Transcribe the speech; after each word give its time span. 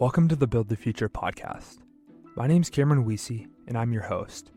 Welcome 0.00 0.28
to 0.28 0.34
the 0.36 0.46
Build 0.46 0.70
the 0.70 0.76
Future 0.76 1.10
podcast. 1.10 1.80
My 2.34 2.46
name's 2.46 2.70
Cameron 2.70 3.04
Weesey, 3.04 3.48
and 3.68 3.76
I'm 3.76 3.92
your 3.92 4.04
host. 4.04 4.50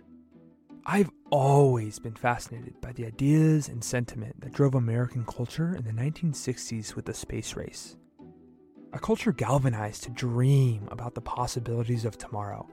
I've 0.86 1.12
always 1.32 2.00
been 2.00 2.16
fascinated 2.16 2.80
by 2.80 2.94
the 2.94 3.06
ideas 3.06 3.68
and 3.68 3.84
sentiment 3.84 4.40
that 4.40 4.54
drove 4.54 4.74
American 4.74 5.26
culture 5.26 5.76
in 5.76 5.84
the 5.84 5.92
1960s 5.92 6.96
with 6.96 7.04
the 7.04 7.14
space 7.14 7.58
race. 7.58 7.98
A 8.94 9.00
culture 9.00 9.34
galvanized 9.34 10.04
to 10.04 10.12
dream 10.12 10.88
about 10.90 11.14
the 11.14 11.20
possibilities 11.20 12.06
of 12.06 12.18
tomorrow, 12.18 12.66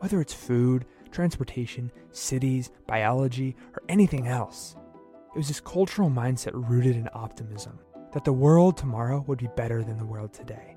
whether 0.00 0.20
it's 0.20 0.34
food, 0.34 0.84
transportation, 1.10 1.90
cities, 2.12 2.70
biology, 2.86 3.56
or 3.74 3.82
anything 3.88 4.26
else. 4.26 4.76
It 5.34 5.38
was 5.38 5.48
this 5.48 5.58
cultural 5.58 6.10
mindset 6.10 6.52
rooted 6.52 6.96
in 6.96 7.08
optimism 7.14 7.78
that 8.12 8.24
the 8.24 8.32
world 8.34 8.76
tomorrow 8.76 9.24
would 9.26 9.38
be 9.38 9.48
better 9.56 9.82
than 9.82 9.96
the 9.96 10.04
world 10.04 10.34
today. 10.34 10.73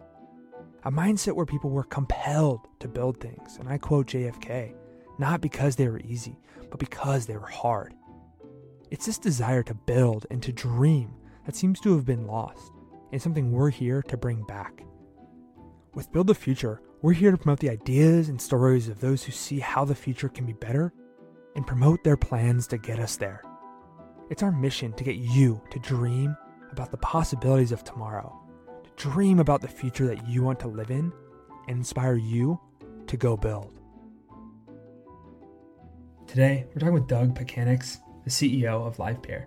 A 0.83 0.91
mindset 0.91 1.33
where 1.33 1.45
people 1.45 1.69
were 1.69 1.83
compelled 1.83 2.61
to 2.79 2.87
build 2.87 3.19
things, 3.19 3.57
and 3.57 3.67
I 3.67 3.77
quote 3.77 4.07
JFK, 4.07 4.73
not 5.17 5.41
because 5.41 5.75
they 5.75 5.87
were 5.87 5.99
easy, 5.99 6.37
but 6.69 6.79
because 6.79 7.25
they 7.25 7.35
were 7.35 7.47
hard. 7.47 7.93
It's 8.89 9.05
this 9.05 9.17
desire 9.17 9.63
to 9.63 9.73
build 9.73 10.25
and 10.31 10.41
to 10.43 10.53
dream 10.53 11.13
that 11.45 11.55
seems 11.55 11.79
to 11.81 11.95
have 11.95 12.05
been 12.05 12.27
lost, 12.27 12.71
and 13.11 13.21
something 13.21 13.51
we're 13.51 13.69
here 13.69 14.01
to 14.03 14.17
bring 14.17 14.43
back. 14.43 14.83
With 15.93 16.11
Build 16.11 16.27
the 16.27 16.35
Future, 16.35 16.81
we're 17.01 17.13
here 17.13 17.31
to 17.31 17.37
promote 17.37 17.59
the 17.59 17.69
ideas 17.69 18.29
and 18.29 18.41
stories 18.41 18.87
of 18.87 18.99
those 18.99 19.23
who 19.23 19.31
see 19.31 19.59
how 19.59 19.83
the 19.83 19.95
future 19.95 20.29
can 20.29 20.45
be 20.45 20.53
better 20.53 20.93
and 21.55 21.65
promote 21.65 22.03
their 22.03 22.17
plans 22.17 22.67
to 22.67 22.77
get 22.77 22.99
us 22.99 23.17
there. 23.17 23.41
It's 24.29 24.43
our 24.43 24.51
mission 24.51 24.93
to 24.93 25.03
get 25.03 25.15
you 25.15 25.61
to 25.71 25.79
dream 25.79 26.35
about 26.71 26.91
the 26.91 26.97
possibilities 26.97 27.71
of 27.71 27.83
tomorrow, 27.83 28.39
to 28.46 28.46
dream 28.97 29.39
about 29.39 29.61
the 29.61 29.67
future 29.67 30.07
that 30.07 30.27
you 30.27 30.43
want 30.43 30.59
to 30.59 30.67
live 30.67 30.91
in, 30.91 31.13
and 31.67 31.77
inspire 31.77 32.15
you 32.15 32.59
to 33.05 33.15
go 33.15 33.37
build. 33.37 33.79
Today, 36.25 36.65
we're 36.67 36.79
talking 36.79 36.93
with 36.93 37.07
Doug 37.07 37.37
Petkanics, 37.37 37.97
the 38.25 38.29
CEO 38.29 38.85
of 38.85 38.97
LivePeer. 38.97 39.45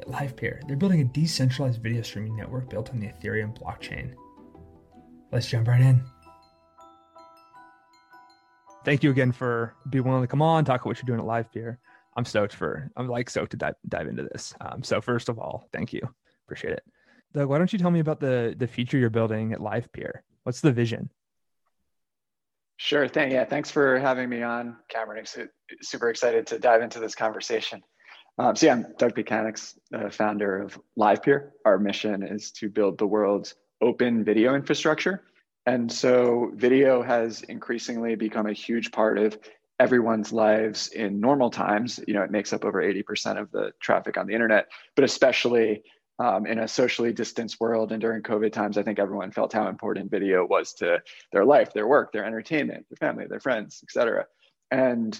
At 0.00 0.08
LivePeer, 0.08 0.66
they're 0.66 0.76
building 0.76 1.00
a 1.00 1.04
decentralized 1.04 1.80
video 1.80 2.02
streaming 2.02 2.36
network 2.36 2.68
built 2.68 2.90
on 2.90 2.98
the 2.98 3.06
Ethereum 3.06 3.56
blockchain. 3.56 4.14
Let's 5.30 5.46
jump 5.46 5.68
right 5.68 5.80
in. 5.80 6.02
Thank 8.84 9.04
you 9.04 9.10
again 9.10 9.30
for 9.30 9.76
being 9.90 10.02
willing 10.02 10.22
to 10.22 10.26
come 10.26 10.42
on, 10.42 10.64
talk 10.64 10.80
about 10.80 10.86
what 10.86 10.96
you're 10.96 11.16
doing 11.16 11.20
at 11.20 11.26
LivePeer. 11.26 11.76
I'm 12.16 12.24
stoked 12.24 12.54
for, 12.54 12.90
I'm 12.96 13.06
like 13.06 13.30
stoked 13.30 13.52
to 13.52 13.56
dive, 13.56 13.74
dive 13.88 14.08
into 14.08 14.24
this. 14.24 14.54
Um, 14.60 14.82
so 14.82 15.00
first 15.00 15.28
of 15.28 15.38
all, 15.38 15.68
thank 15.72 15.92
you. 15.92 16.02
Appreciate 16.46 16.72
it. 16.72 16.84
Doug, 17.34 17.48
why 17.48 17.58
don't 17.58 17.72
you 17.72 17.78
tell 17.78 17.90
me 17.90 18.00
about 18.00 18.20
the, 18.20 18.54
the 18.58 18.66
feature 18.66 18.98
you're 18.98 19.10
building 19.10 19.52
at 19.52 19.60
LivePeer? 19.60 20.20
What's 20.42 20.60
the 20.60 20.72
vision? 20.72 21.10
Sure 22.76 23.08
thing. 23.08 23.30
Yeah, 23.30 23.44
thanks 23.44 23.70
for 23.70 23.98
having 23.98 24.28
me 24.28 24.42
on, 24.42 24.76
Cameron. 24.88 25.24
Super 25.82 26.10
excited 26.10 26.46
to 26.48 26.58
dive 26.58 26.82
into 26.82 26.98
this 26.98 27.14
conversation. 27.14 27.82
Um, 28.38 28.56
so 28.56 28.66
yeah, 28.66 28.72
I'm 28.72 28.86
Doug 28.98 29.14
Petkanics, 29.14 29.74
the 29.90 30.10
founder 30.10 30.60
of 30.60 30.78
LivePeer. 30.98 31.50
Our 31.64 31.78
mission 31.78 32.22
is 32.22 32.50
to 32.52 32.68
build 32.68 32.98
the 32.98 33.06
world's 33.06 33.54
open 33.80 34.24
video 34.24 34.54
infrastructure. 34.54 35.24
And 35.66 35.90
so 35.90 36.50
video 36.54 37.02
has 37.02 37.42
increasingly 37.42 38.14
become 38.16 38.46
a 38.46 38.52
huge 38.52 38.90
part 38.90 39.18
of 39.18 39.38
everyone's 39.78 40.32
lives 40.32 40.88
in 40.88 41.20
normal 41.20 41.50
times. 41.50 42.00
You 42.06 42.14
know, 42.14 42.22
it 42.22 42.30
makes 42.30 42.52
up 42.52 42.64
over 42.64 42.82
80% 42.82 43.40
of 43.40 43.50
the 43.52 43.72
traffic 43.80 44.16
on 44.16 44.26
the 44.26 44.34
internet, 44.34 44.68
but 44.96 45.04
especially 45.04 45.82
um, 46.18 46.46
in 46.46 46.58
a 46.58 46.68
socially 46.68 47.12
distanced 47.12 47.60
world 47.60 47.92
and 47.92 48.00
during 48.00 48.22
COVID 48.22 48.52
times, 48.52 48.78
I 48.78 48.82
think 48.82 48.98
everyone 48.98 49.30
felt 49.30 49.52
how 49.52 49.68
important 49.68 50.10
video 50.10 50.46
was 50.46 50.72
to 50.74 51.02
their 51.32 51.44
life, 51.44 51.72
their 51.72 51.86
work, 51.86 52.12
their 52.12 52.24
entertainment, 52.24 52.86
their 52.88 53.08
family, 53.08 53.26
their 53.28 53.40
friends, 53.40 53.80
etc. 53.82 54.26
And 54.70 55.18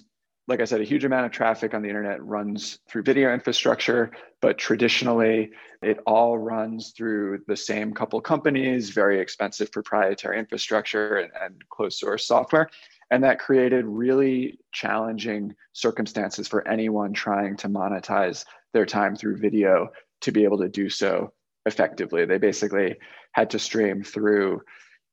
like 0.48 0.60
I 0.60 0.64
said, 0.64 0.80
a 0.80 0.84
huge 0.84 1.04
amount 1.04 1.26
of 1.26 1.32
traffic 1.32 1.72
on 1.72 1.82
the 1.82 1.88
internet 1.88 2.22
runs 2.24 2.80
through 2.88 3.04
video 3.04 3.32
infrastructure, 3.32 4.10
but 4.40 4.58
traditionally 4.58 5.52
it 5.82 5.98
all 6.04 6.36
runs 6.36 6.92
through 6.96 7.42
the 7.46 7.56
same 7.56 7.94
couple 7.94 8.20
companies, 8.20 8.90
very 8.90 9.20
expensive 9.20 9.70
proprietary 9.70 10.38
infrastructure 10.38 11.16
and, 11.16 11.30
and 11.40 11.68
closed 11.68 11.98
source 11.98 12.26
software. 12.26 12.68
And 13.10 13.22
that 13.24 13.38
created 13.38 13.84
really 13.84 14.58
challenging 14.72 15.54
circumstances 15.72 16.48
for 16.48 16.66
anyone 16.66 17.12
trying 17.12 17.56
to 17.58 17.68
monetize 17.68 18.44
their 18.72 18.86
time 18.86 19.14
through 19.14 19.38
video 19.38 19.90
to 20.22 20.32
be 20.32 20.44
able 20.44 20.58
to 20.58 20.68
do 20.68 20.88
so 20.88 21.32
effectively. 21.66 22.24
They 22.24 22.38
basically 22.38 22.96
had 23.32 23.50
to 23.50 23.58
stream 23.58 24.02
through 24.02 24.62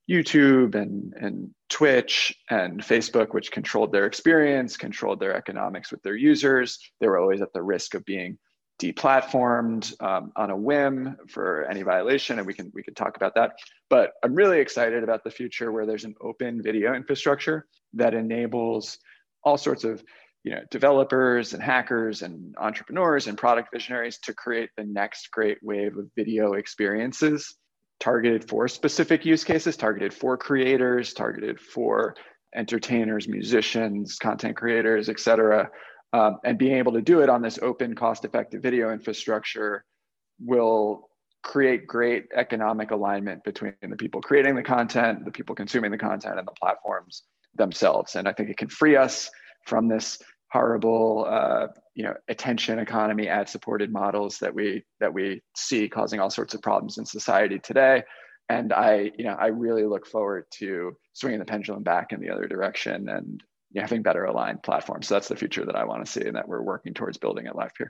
YouTube 0.09 0.73
and, 0.73 1.13
and 1.19 1.51
Twitch 1.69 2.35
and 2.49 2.81
Facebook, 2.81 3.33
which 3.33 3.51
controlled 3.51 3.91
their 3.91 4.05
experience, 4.05 4.75
controlled 4.75 5.19
their 5.19 5.35
economics 5.35 5.91
with 5.91 6.01
their 6.01 6.15
users. 6.15 6.79
They 6.99 7.07
were 7.07 7.19
always 7.19 7.41
at 7.41 7.53
the 7.53 7.61
risk 7.61 7.93
of 7.93 8.03
being 8.05 8.39
deplatformed 8.81 9.93
um, 10.01 10.31
on 10.35 10.49
a 10.49 10.57
whim 10.57 11.17
for 11.27 11.65
any 11.69 11.83
violation, 11.83 12.39
and 12.39 12.47
we 12.47 12.53
can 12.53 12.71
we 12.73 12.81
can 12.81 12.95
talk 12.95 13.17
about 13.17 13.35
that. 13.35 13.51
But 13.89 14.13
I'm 14.23 14.33
really 14.33 14.59
excited 14.59 15.03
about 15.03 15.23
the 15.23 15.31
future 15.31 15.71
where 15.71 15.85
there's 15.85 16.05
an 16.05 16.15
open 16.21 16.63
video 16.63 16.95
infrastructure 16.95 17.67
that 17.93 18.13
enables 18.13 18.97
all 19.43 19.57
sorts 19.57 19.83
of 19.83 20.03
you 20.43 20.51
know 20.51 20.61
developers 20.71 21.53
and 21.53 21.61
hackers 21.61 22.21
and 22.21 22.55
entrepreneurs 22.57 23.27
and 23.27 23.37
product 23.37 23.69
visionaries 23.73 24.19
to 24.19 24.33
create 24.33 24.69
the 24.77 24.83
next 24.83 25.29
great 25.31 25.57
wave 25.61 25.97
of 25.97 26.09
video 26.15 26.53
experiences 26.53 27.55
targeted 27.99 28.47
for 28.47 28.67
specific 28.67 29.25
use 29.25 29.43
cases 29.43 29.75
targeted 29.75 30.13
for 30.13 30.37
creators 30.37 31.13
targeted 31.13 31.59
for 31.59 32.15
entertainers 32.55 33.27
musicians 33.27 34.17
content 34.17 34.55
creators 34.55 35.09
etc 35.09 35.69
um, 36.13 36.37
and 36.43 36.57
being 36.57 36.77
able 36.77 36.93
to 36.93 37.01
do 37.01 37.21
it 37.21 37.29
on 37.29 37.41
this 37.41 37.59
open 37.61 37.93
cost 37.93 38.23
effective 38.25 38.61
video 38.61 38.91
infrastructure 38.91 39.83
will 40.39 41.09
create 41.43 41.85
great 41.85 42.25
economic 42.35 42.91
alignment 42.91 43.43
between 43.43 43.73
the 43.89 43.95
people 43.97 44.21
creating 44.21 44.55
the 44.55 44.63
content 44.63 45.25
the 45.25 45.31
people 45.31 45.53
consuming 45.53 45.91
the 45.91 45.97
content 45.97 46.39
and 46.39 46.47
the 46.47 46.53
platforms 46.53 47.23
themselves. 47.55 48.15
And 48.15 48.27
i 48.27 48.31
think 48.31 48.49
it 48.49 48.57
can 48.57 48.69
free 48.69 48.95
us 48.95 49.29
from 49.65 49.87
this 49.87 50.19
horrible 50.51 51.25
uh, 51.29 51.67
you 51.95 52.03
know 52.03 52.13
attention 52.27 52.79
economy 52.79 53.27
ad 53.27 53.47
supported 53.47 53.91
models 53.91 54.37
that 54.39 54.53
we 54.53 54.83
that 54.99 55.13
we 55.13 55.41
see 55.55 55.87
causing 55.87 56.19
all 56.19 56.29
sorts 56.29 56.53
of 56.53 56.61
problems 56.61 56.97
in 56.97 57.05
society 57.05 57.59
today. 57.59 58.03
And 58.49 58.73
i 58.73 59.11
you 59.17 59.25
know 59.25 59.35
i 59.39 59.47
really 59.47 59.85
look 59.85 60.07
forward 60.07 60.45
to 60.55 60.95
swinging 61.13 61.39
the 61.39 61.45
pendulum 61.45 61.83
back 61.83 62.11
in 62.11 62.19
the 62.19 62.29
other 62.29 62.47
direction 62.47 63.09
and 63.09 63.43
you 63.71 63.79
know, 63.79 63.81
having 63.81 64.01
better 64.01 64.25
aligned 64.25 64.63
platforms. 64.63 65.07
So 65.07 65.15
that's 65.15 65.27
the 65.27 65.35
future 65.35 65.65
that 65.65 65.75
i 65.75 65.85
want 65.85 66.05
to 66.05 66.11
see 66.11 66.25
and 66.25 66.35
that 66.35 66.47
we're 66.47 66.63
working 66.63 66.93
towards 66.93 67.17
building 67.17 67.47
at 67.47 67.53
LivePeer 67.53 67.89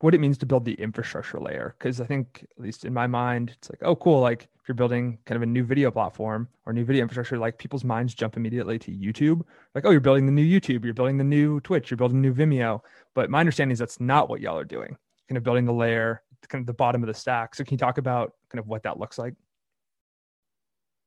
what 0.00 0.14
it 0.14 0.20
means 0.20 0.38
to 0.38 0.46
build 0.46 0.64
the 0.64 0.74
infrastructure 0.74 1.38
layer. 1.38 1.74
Because 1.78 2.00
I 2.00 2.06
think, 2.06 2.46
at 2.56 2.62
least 2.62 2.84
in 2.84 2.92
my 2.92 3.06
mind, 3.06 3.50
it's 3.50 3.70
like, 3.70 3.80
oh, 3.82 3.94
cool. 3.96 4.20
Like 4.20 4.48
if 4.60 4.68
you're 4.68 4.74
building 4.74 5.18
kind 5.26 5.36
of 5.36 5.42
a 5.42 5.46
new 5.46 5.62
video 5.62 5.90
platform 5.90 6.48
or 6.66 6.72
new 6.72 6.84
video 6.84 7.02
infrastructure, 7.02 7.38
like 7.38 7.58
people's 7.58 7.84
minds 7.84 8.14
jump 8.14 8.36
immediately 8.36 8.78
to 8.78 8.90
YouTube. 8.90 9.42
Like, 9.74 9.84
oh, 9.84 9.90
you're 9.90 10.00
building 10.00 10.26
the 10.26 10.32
new 10.32 10.44
YouTube, 10.44 10.84
you're 10.84 10.94
building 10.94 11.18
the 11.18 11.24
new 11.24 11.60
Twitch, 11.60 11.90
you're 11.90 11.98
building 11.98 12.20
new 12.20 12.34
Vimeo. 12.34 12.80
But 13.14 13.30
my 13.30 13.40
understanding 13.40 13.72
is 13.72 13.78
that's 13.78 14.00
not 14.00 14.28
what 14.28 14.40
y'all 14.40 14.58
are 14.58 14.64
doing. 14.64 14.96
Kind 15.28 15.36
of 15.36 15.44
building 15.44 15.66
the 15.66 15.72
layer, 15.72 16.22
kind 16.48 16.62
of 16.62 16.66
the 16.66 16.72
bottom 16.74 17.02
of 17.02 17.06
the 17.06 17.14
stack. 17.14 17.54
So 17.54 17.62
can 17.62 17.74
you 17.74 17.78
talk 17.78 17.98
about 17.98 18.34
kind 18.50 18.58
of 18.58 18.66
what 18.66 18.82
that 18.84 18.98
looks 18.98 19.18
like? 19.18 19.34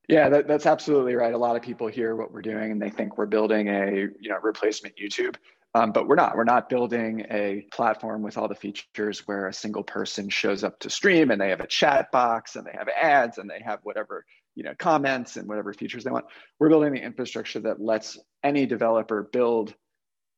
Yeah, 0.07 0.29
that, 0.29 0.47
that's 0.47 0.65
absolutely 0.65 1.15
right. 1.15 1.33
A 1.33 1.37
lot 1.37 1.55
of 1.55 1.61
people 1.61 1.87
hear 1.87 2.15
what 2.15 2.31
we're 2.31 2.41
doing 2.41 2.71
and 2.71 2.81
they 2.81 2.89
think 2.89 3.17
we're 3.17 3.25
building 3.25 3.69
a 3.69 4.09
you 4.19 4.29
know 4.29 4.37
replacement 4.41 4.95
YouTube. 4.97 5.35
Um, 5.75 5.91
but 5.91 6.07
we're 6.07 6.15
not. 6.15 6.37
We're 6.37 6.43
not 6.43 6.69
building 6.69 7.25
a 7.31 7.65
platform 7.71 8.21
with 8.21 8.37
all 8.37 8.47
the 8.47 8.53
features 8.53 9.27
where 9.27 9.47
a 9.47 9.53
single 9.53 9.83
person 9.83 10.29
shows 10.29 10.63
up 10.63 10.79
to 10.79 10.89
stream 10.89 11.31
and 11.31 11.41
they 11.41 11.49
have 11.49 11.61
a 11.61 11.67
chat 11.67 12.11
box 12.11 12.55
and 12.55 12.65
they 12.65 12.75
have 12.77 12.87
ads 12.89 13.39
and 13.39 13.49
they 13.49 13.61
have 13.65 13.79
whatever 13.81 14.23
you 14.55 14.63
know 14.63 14.73
comments 14.77 15.35
and 15.35 15.47
whatever 15.47 15.73
features 15.73 16.03
they 16.03 16.11
want. 16.11 16.25
We're 16.59 16.69
building 16.69 16.93
the 16.93 17.01
infrastructure 17.01 17.59
that 17.61 17.81
lets 17.81 18.19
any 18.43 18.67
developer 18.67 19.27
build 19.31 19.73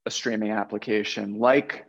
a 0.06 0.12
streaming 0.12 0.51
application 0.51 1.38
like 1.38 1.86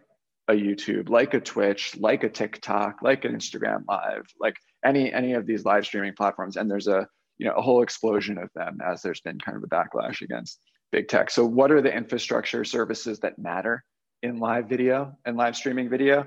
a 0.49 0.53
YouTube, 0.53 1.09
like 1.09 1.35
a 1.35 1.41
Twitch, 1.41 1.97
like 1.99 2.25
a 2.25 2.29
TikTok, 2.29 3.03
like 3.03 3.25
an 3.25 3.35
Instagram 3.37 3.83
Live, 3.89 4.27
like 4.41 4.57
any 4.85 5.13
any 5.13 5.35
of 5.35 5.47
these 5.47 5.65
live 5.65 5.87
streaming 5.87 6.15
platforms. 6.15 6.57
And 6.57 6.69
there's 6.69 6.89
a 6.89 7.07
you 7.39 7.47
know 7.47 7.55
a 7.55 7.63
whole 7.63 7.83
explosion 7.83 8.39
of 8.39 8.51
them 8.55 8.79
as 8.85 9.03
there's 9.03 9.21
been 9.21 9.39
kind 9.39 9.57
of 9.57 9.63
a 9.63 9.69
backlash 9.69 10.23
against 10.23 10.61
big 10.97 11.09
tech. 11.09 11.31
So, 11.31 11.45
what 11.45 11.71
are 11.71 11.83
the 11.83 11.95
infrastructure 11.95 12.65
services 12.65 13.21
that 13.21 13.39
matter 13.39 13.85
in 14.23 14.39
live 14.39 14.67
video 14.67 15.15
and 15.27 15.37
live 15.37 15.55
streaming 15.55 15.91
video? 15.91 16.25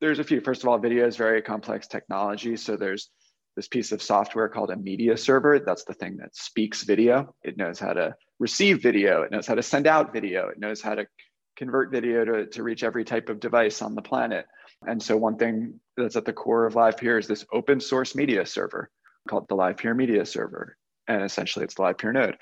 There's 0.00 0.18
a 0.18 0.24
few. 0.24 0.40
First 0.40 0.62
of 0.62 0.70
all, 0.70 0.78
video 0.78 1.06
is 1.06 1.18
very 1.18 1.42
complex 1.42 1.86
technology. 1.86 2.56
So, 2.56 2.76
there's 2.76 3.10
this 3.56 3.68
piece 3.68 3.92
of 3.92 4.00
software 4.00 4.48
called 4.48 4.70
a 4.70 4.76
media 4.76 5.18
server. 5.18 5.58
That's 5.58 5.84
the 5.84 5.92
thing 5.92 6.16
that 6.16 6.34
speaks 6.34 6.82
video. 6.82 7.34
It 7.42 7.58
knows 7.58 7.78
how 7.78 7.92
to 7.92 8.14
receive 8.38 8.82
video, 8.82 9.22
it 9.22 9.32
knows 9.32 9.46
how 9.46 9.54
to 9.54 9.62
send 9.62 9.86
out 9.86 10.14
video, 10.14 10.48
it 10.48 10.58
knows 10.58 10.80
how 10.80 10.94
to 10.94 11.06
convert 11.56 11.90
video 11.90 12.24
to, 12.24 12.46
to 12.46 12.62
reach 12.62 12.82
every 12.82 13.04
type 13.04 13.28
of 13.28 13.38
device 13.38 13.82
on 13.82 13.94
the 13.94 14.00
planet. 14.00 14.46
And 14.86 15.02
so, 15.02 15.14
one 15.18 15.36
thing 15.36 15.78
that's 15.98 16.16
at 16.16 16.24
the 16.24 16.32
core 16.32 16.64
of 16.64 16.72
LivePeer 16.72 17.18
is 17.18 17.26
this 17.26 17.44
open 17.52 17.80
source 17.80 18.14
media 18.14 18.46
server 18.46 18.90
called 19.28 19.46
the 19.50 19.56
LivePeer 19.56 19.94
Media 19.94 20.24
Server 20.24 20.78
And 21.06 21.22
essentially, 21.22 21.66
it's 21.66 21.74
the 21.74 21.82
LivePeer 21.82 22.14
node. 22.14 22.38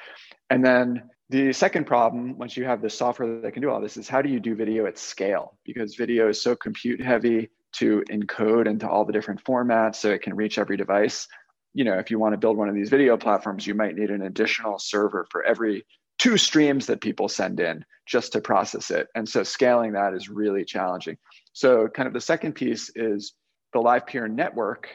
And 0.50 0.64
then 0.64 1.02
the 1.30 1.52
second 1.52 1.86
problem, 1.86 2.38
once 2.38 2.56
you 2.56 2.64
have 2.64 2.80
the 2.80 2.88
software 2.88 3.40
that 3.40 3.52
can 3.52 3.60
do 3.60 3.70
all 3.70 3.80
this, 3.80 3.98
is 3.98 4.08
how 4.08 4.22
do 4.22 4.30
you 4.30 4.40
do 4.40 4.54
video 4.54 4.86
at 4.86 4.96
scale? 4.96 5.58
Because 5.64 5.94
video 5.94 6.28
is 6.28 6.40
so 6.40 6.56
compute 6.56 7.02
heavy 7.02 7.50
to 7.74 8.02
encode 8.10 8.66
into 8.66 8.88
all 8.88 9.04
the 9.04 9.12
different 9.12 9.44
formats 9.44 9.96
so 9.96 10.10
it 10.10 10.22
can 10.22 10.34
reach 10.34 10.56
every 10.56 10.78
device. 10.78 11.28
You 11.74 11.84
know, 11.84 11.98
if 11.98 12.10
you 12.10 12.18
want 12.18 12.32
to 12.32 12.38
build 12.38 12.56
one 12.56 12.70
of 12.70 12.74
these 12.74 12.88
video 12.88 13.18
platforms, 13.18 13.66
you 13.66 13.74
might 13.74 13.94
need 13.94 14.10
an 14.10 14.22
additional 14.22 14.78
server 14.78 15.26
for 15.30 15.42
every 15.44 15.84
two 16.18 16.38
streams 16.38 16.86
that 16.86 17.02
people 17.02 17.28
send 17.28 17.60
in 17.60 17.84
just 18.06 18.32
to 18.32 18.40
process 18.40 18.90
it. 18.90 19.08
And 19.14 19.28
so 19.28 19.42
scaling 19.42 19.92
that 19.92 20.14
is 20.14 20.30
really 20.30 20.64
challenging. 20.64 21.18
So, 21.52 21.88
kind 21.88 22.06
of 22.06 22.14
the 22.14 22.20
second 22.20 22.54
piece 22.54 22.90
is 22.94 23.34
the 23.74 23.80
LivePeer 23.80 24.30
network 24.30 24.88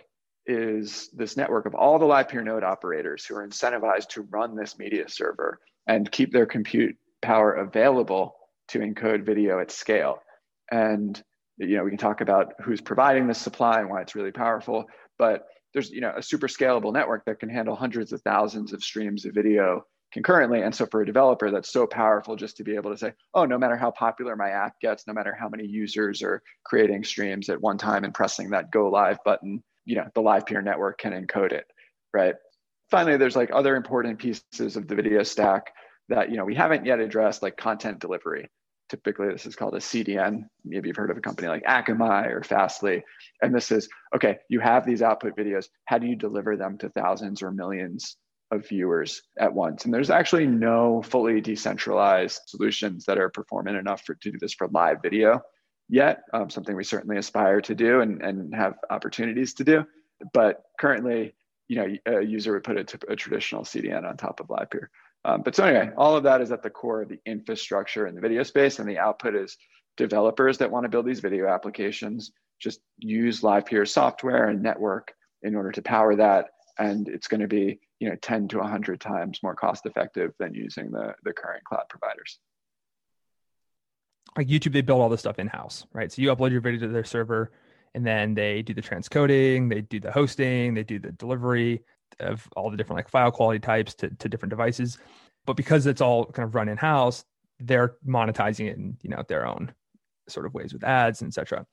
is 0.47 1.09
this 1.13 1.37
network 1.37 1.67
of 1.67 1.75
all 1.75 1.99
the 1.99 2.05
LivePeer 2.05 2.43
node 2.43 2.63
operators 2.63 3.23
who 3.23 3.35
are 3.35 3.47
incentivized 3.47 4.09
to 4.09 4.23
run 4.23 4.55
this 4.55 4.77
media 4.79 5.07
server 5.07 5.59
and 5.87 6.11
keep 6.11 6.31
their 6.31 6.45
compute 6.45 6.95
power 7.21 7.53
available 7.53 8.35
to 8.69 8.79
encode 8.79 9.25
video 9.25 9.59
at 9.59 9.71
scale. 9.71 10.19
And 10.71 11.21
you 11.57 11.77
know, 11.77 11.83
we 11.83 11.91
can 11.91 11.97
talk 11.97 12.21
about 12.21 12.53
who's 12.61 12.81
providing 12.81 13.27
the 13.27 13.33
supply 13.33 13.79
and 13.79 13.89
why 13.89 14.01
it's 14.01 14.15
really 14.15 14.31
powerful, 14.31 14.85
but 15.17 15.45
there's 15.73 15.89
you 15.89 16.01
know 16.01 16.13
a 16.15 16.21
super 16.21 16.47
scalable 16.47 16.93
network 16.93 17.25
that 17.25 17.39
can 17.39 17.49
handle 17.49 17.75
hundreds 17.75 18.11
of 18.11 18.21
thousands 18.21 18.73
of 18.73 18.83
streams 18.83 19.25
of 19.25 19.33
video 19.33 19.85
concurrently. 20.13 20.61
And 20.61 20.73
so 20.73 20.85
for 20.85 21.01
a 21.01 21.05
developer, 21.05 21.49
that's 21.49 21.73
so 21.73 21.87
powerful 21.87 22.35
just 22.35 22.55
to 22.57 22.63
be 22.63 22.75
able 22.75 22.91
to 22.91 22.97
say, 22.97 23.13
oh, 23.33 23.45
no 23.45 23.57
matter 23.57 23.75
how 23.75 23.91
popular 23.91 24.35
my 24.35 24.49
app 24.49 24.79
gets, 24.79 25.07
no 25.07 25.13
matter 25.13 25.35
how 25.37 25.49
many 25.49 25.65
users 25.65 26.21
are 26.21 26.41
creating 26.63 27.03
streams 27.03 27.49
at 27.49 27.59
one 27.59 27.79
time 27.79 28.03
and 28.03 28.13
pressing 28.13 28.51
that 28.51 28.71
go 28.71 28.89
live 28.89 29.17
button, 29.25 29.63
you 29.85 29.95
know, 29.95 30.05
the 30.13 30.21
LivePeer 30.21 30.63
network 30.63 30.99
can 30.99 31.13
encode 31.13 31.51
it, 31.51 31.65
right? 32.13 32.35
Finally, 32.93 33.17
there's 33.17 33.35
like 33.35 33.49
other 33.51 33.75
important 33.75 34.19
pieces 34.19 34.77
of 34.77 34.87
the 34.87 34.93
video 34.93 35.23
stack 35.23 35.73
that 36.09 36.29
you 36.29 36.37
know 36.37 36.45
we 36.45 36.53
haven't 36.53 36.85
yet 36.85 36.99
addressed, 36.99 37.41
like 37.41 37.57
content 37.57 37.97
delivery. 37.97 38.47
Typically, 38.87 39.29
this 39.29 39.47
is 39.47 39.55
called 39.55 39.73
a 39.73 39.79
CDN. 39.79 40.43
Maybe 40.63 40.89
you've 40.89 40.95
heard 40.95 41.09
of 41.09 41.17
a 41.17 41.21
company 41.21 41.47
like 41.47 41.63
Akamai 41.63 42.29
or 42.29 42.43
Fastly. 42.43 43.03
And 43.41 43.51
this 43.51 43.71
is 43.71 43.89
okay, 44.15 44.37
you 44.47 44.59
have 44.59 44.85
these 44.85 45.01
output 45.01 45.35
videos. 45.35 45.69
How 45.85 45.97
do 45.97 46.05
you 46.05 46.15
deliver 46.15 46.55
them 46.55 46.77
to 46.77 46.89
thousands 46.89 47.41
or 47.41 47.49
millions 47.49 48.15
of 48.51 48.69
viewers 48.69 49.23
at 49.39 49.51
once? 49.51 49.85
And 49.85 49.91
there's 49.91 50.11
actually 50.11 50.45
no 50.45 51.01
fully 51.01 51.41
decentralized 51.41 52.41
solutions 52.45 53.05
that 53.05 53.17
are 53.17 53.29
performant 53.29 53.75
enough 53.75 54.03
for, 54.05 54.13
to 54.13 54.31
do 54.31 54.37
this 54.37 54.53
for 54.53 54.67
live 54.67 54.97
video 55.01 55.41
yet. 55.89 56.25
Um, 56.31 56.51
something 56.51 56.75
we 56.75 56.83
certainly 56.83 57.17
aspire 57.17 57.59
to 57.61 57.73
do 57.73 58.01
and, 58.01 58.21
and 58.21 58.53
have 58.53 58.75
opportunities 58.91 59.55
to 59.55 59.63
do. 59.63 59.83
But 60.31 60.61
currently, 60.79 61.33
you 61.73 61.97
know, 62.05 62.19
a 62.19 62.21
user 62.23 62.53
would 62.53 62.63
put 62.63 62.77
a, 62.77 63.11
a 63.11 63.15
traditional 63.15 63.63
CDN 63.63 64.07
on 64.07 64.15
top 64.15 64.39
of 64.39 64.47
LivePeer. 64.47 64.87
Um, 65.25 65.41
but 65.41 65.55
so 65.55 65.63
anyway, 65.63 65.91
all 65.97 66.15
of 66.15 66.23
that 66.23 66.41
is 66.41 66.51
at 66.51 66.61
the 66.61 66.69
core 66.69 67.01
of 67.01 67.09
the 67.09 67.19
infrastructure 67.25 68.07
in 68.07 68.15
the 68.15 68.21
video 68.21 68.43
space, 68.43 68.79
and 68.79 68.87
the 68.87 68.99
output 68.99 69.35
is 69.35 69.57
developers 69.97 70.57
that 70.59 70.69
want 70.69 70.83
to 70.83 70.89
build 70.89 71.05
these 71.05 71.19
video 71.19 71.47
applications 71.47 72.31
just 72.63 72.79
use 72.97 73.41
LivePeer 73.41 73.87
software 73.87 74.47
and 74.47 74.61
network 74.61 75.13
in 75.41 75.55
order 75.55 75.71
to 75.71 75.81
power 75.81 76.15
that, 76.15 76.47
and 76.79 77.07
it's 77.07 77.27
going 77.27 77.41
to 77.41 77.47
be 77.47 77.79
you 77.99 78.09
know 78.09 78.15
10 78.21 78.47
to 78.49 78.59
100 78.59 79.01
times 79.01 79.39
more 79.43 79.55
cost 79.55 79.85
effective 79.85 80.31
than 80.39 80.53
using 80.53 80.91
the 80.91 81.13
the 81.23 81.33
current 81.33 81.63
cloud 81.65 81.83
providers. 81.89 82.39
Like 84.37 84.47
YouTube, 84.47 84.73
they 84.73 84.81
build 84.81 85.01
all 85.01 85.09
this 85.09 85.19
stuff 85.19 85.37
in 85.37 85.47
house, 85.47 85.85
right? 85.93 86.11
So 86.11 86.21
you 86.21 86.33
upload 86.33 86.51
your 86.51 86.61
video 86.61 86.87
to 86.87 86.87
their 86.87 87.03
server, 87.03 87.51
and 87.95 88.05
then 88.05 88.33
they 88.33 88.61
do 88.61 88.73
the 88.73 88.81
transcoding, 88.81 89.69
they 89.69 89.81
do 89.81 89.99
the 89.99 90.11
hosting, 90.11 90.73
they 90.73 90.83
do 90.83 90.99
the 90.99 91.11
delivery, 91.11 91.83
of 92.19 92.47
all 92.55 92.69
the 92.69 92.77
different 92.77 92.97
like 92.97 93.09
file 93.09 93.31
quality 93.31 93.59
types 93.59 93.93
to, 93.95 94.09
to 94.09 94.29
different 94.29 94.49
devices. 94.49 94.97
But 95.45 95.57
because 95.57 95.85
it's 95.85 96.01
all 96.01 96.25
kind 96.25 96.47
of 96.47 96.55
run 96.55 96.69
in 96.69 96.77
house, 96.77 97.25
they're 97.59 97.95
monetizing 98.07 98.67
it 98.67 98.77
in 98.77 98.97
you 99.01 99.09
know 99.09 99.23
their 99.27 99.45
own 99.45 99.73
sort 100.27 100.45
of 100.45 100.53
ways 100.53 100.73
with 100.73 100.83
ads 100.83 101.21
etc. 101.21 101.65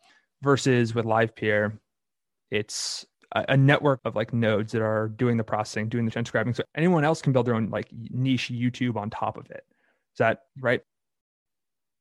Versus 0.43 0.95
with 0.95 1.05
LivePeer, 1.05 1.79
it's 2.51 3.05
a, 3.33 3.45
a 3.51 3.57
network 3.57 4.01
of 4.05 4.17
like 4.17 4.33
nodes 4.33 4.73
that 4.73 4.83
are 4.83 5.09
doing 5.09 5.37
the 5.37 5.45
processing, 5.45 5.89
doing 5.89 6.05
the 6.05 6.11
transcribing. 6.11 6.55
So 6.55 6.63
anyone 6.75 7.05
else 7.05 7.21
can 7.21 7.33
build 7.33 7.47
their 7.47 7.55
own 7.55 7.71
like 7.71 7.89
niche 7.93 8.51
YouTube 8.53 8.97
on 8.97 9.11
top 9.11 9.37
of 9.37 9.51
it. 9.51 9.65
Is 10.15 10.19
that 10.19 10.43
right? 10.59 10.81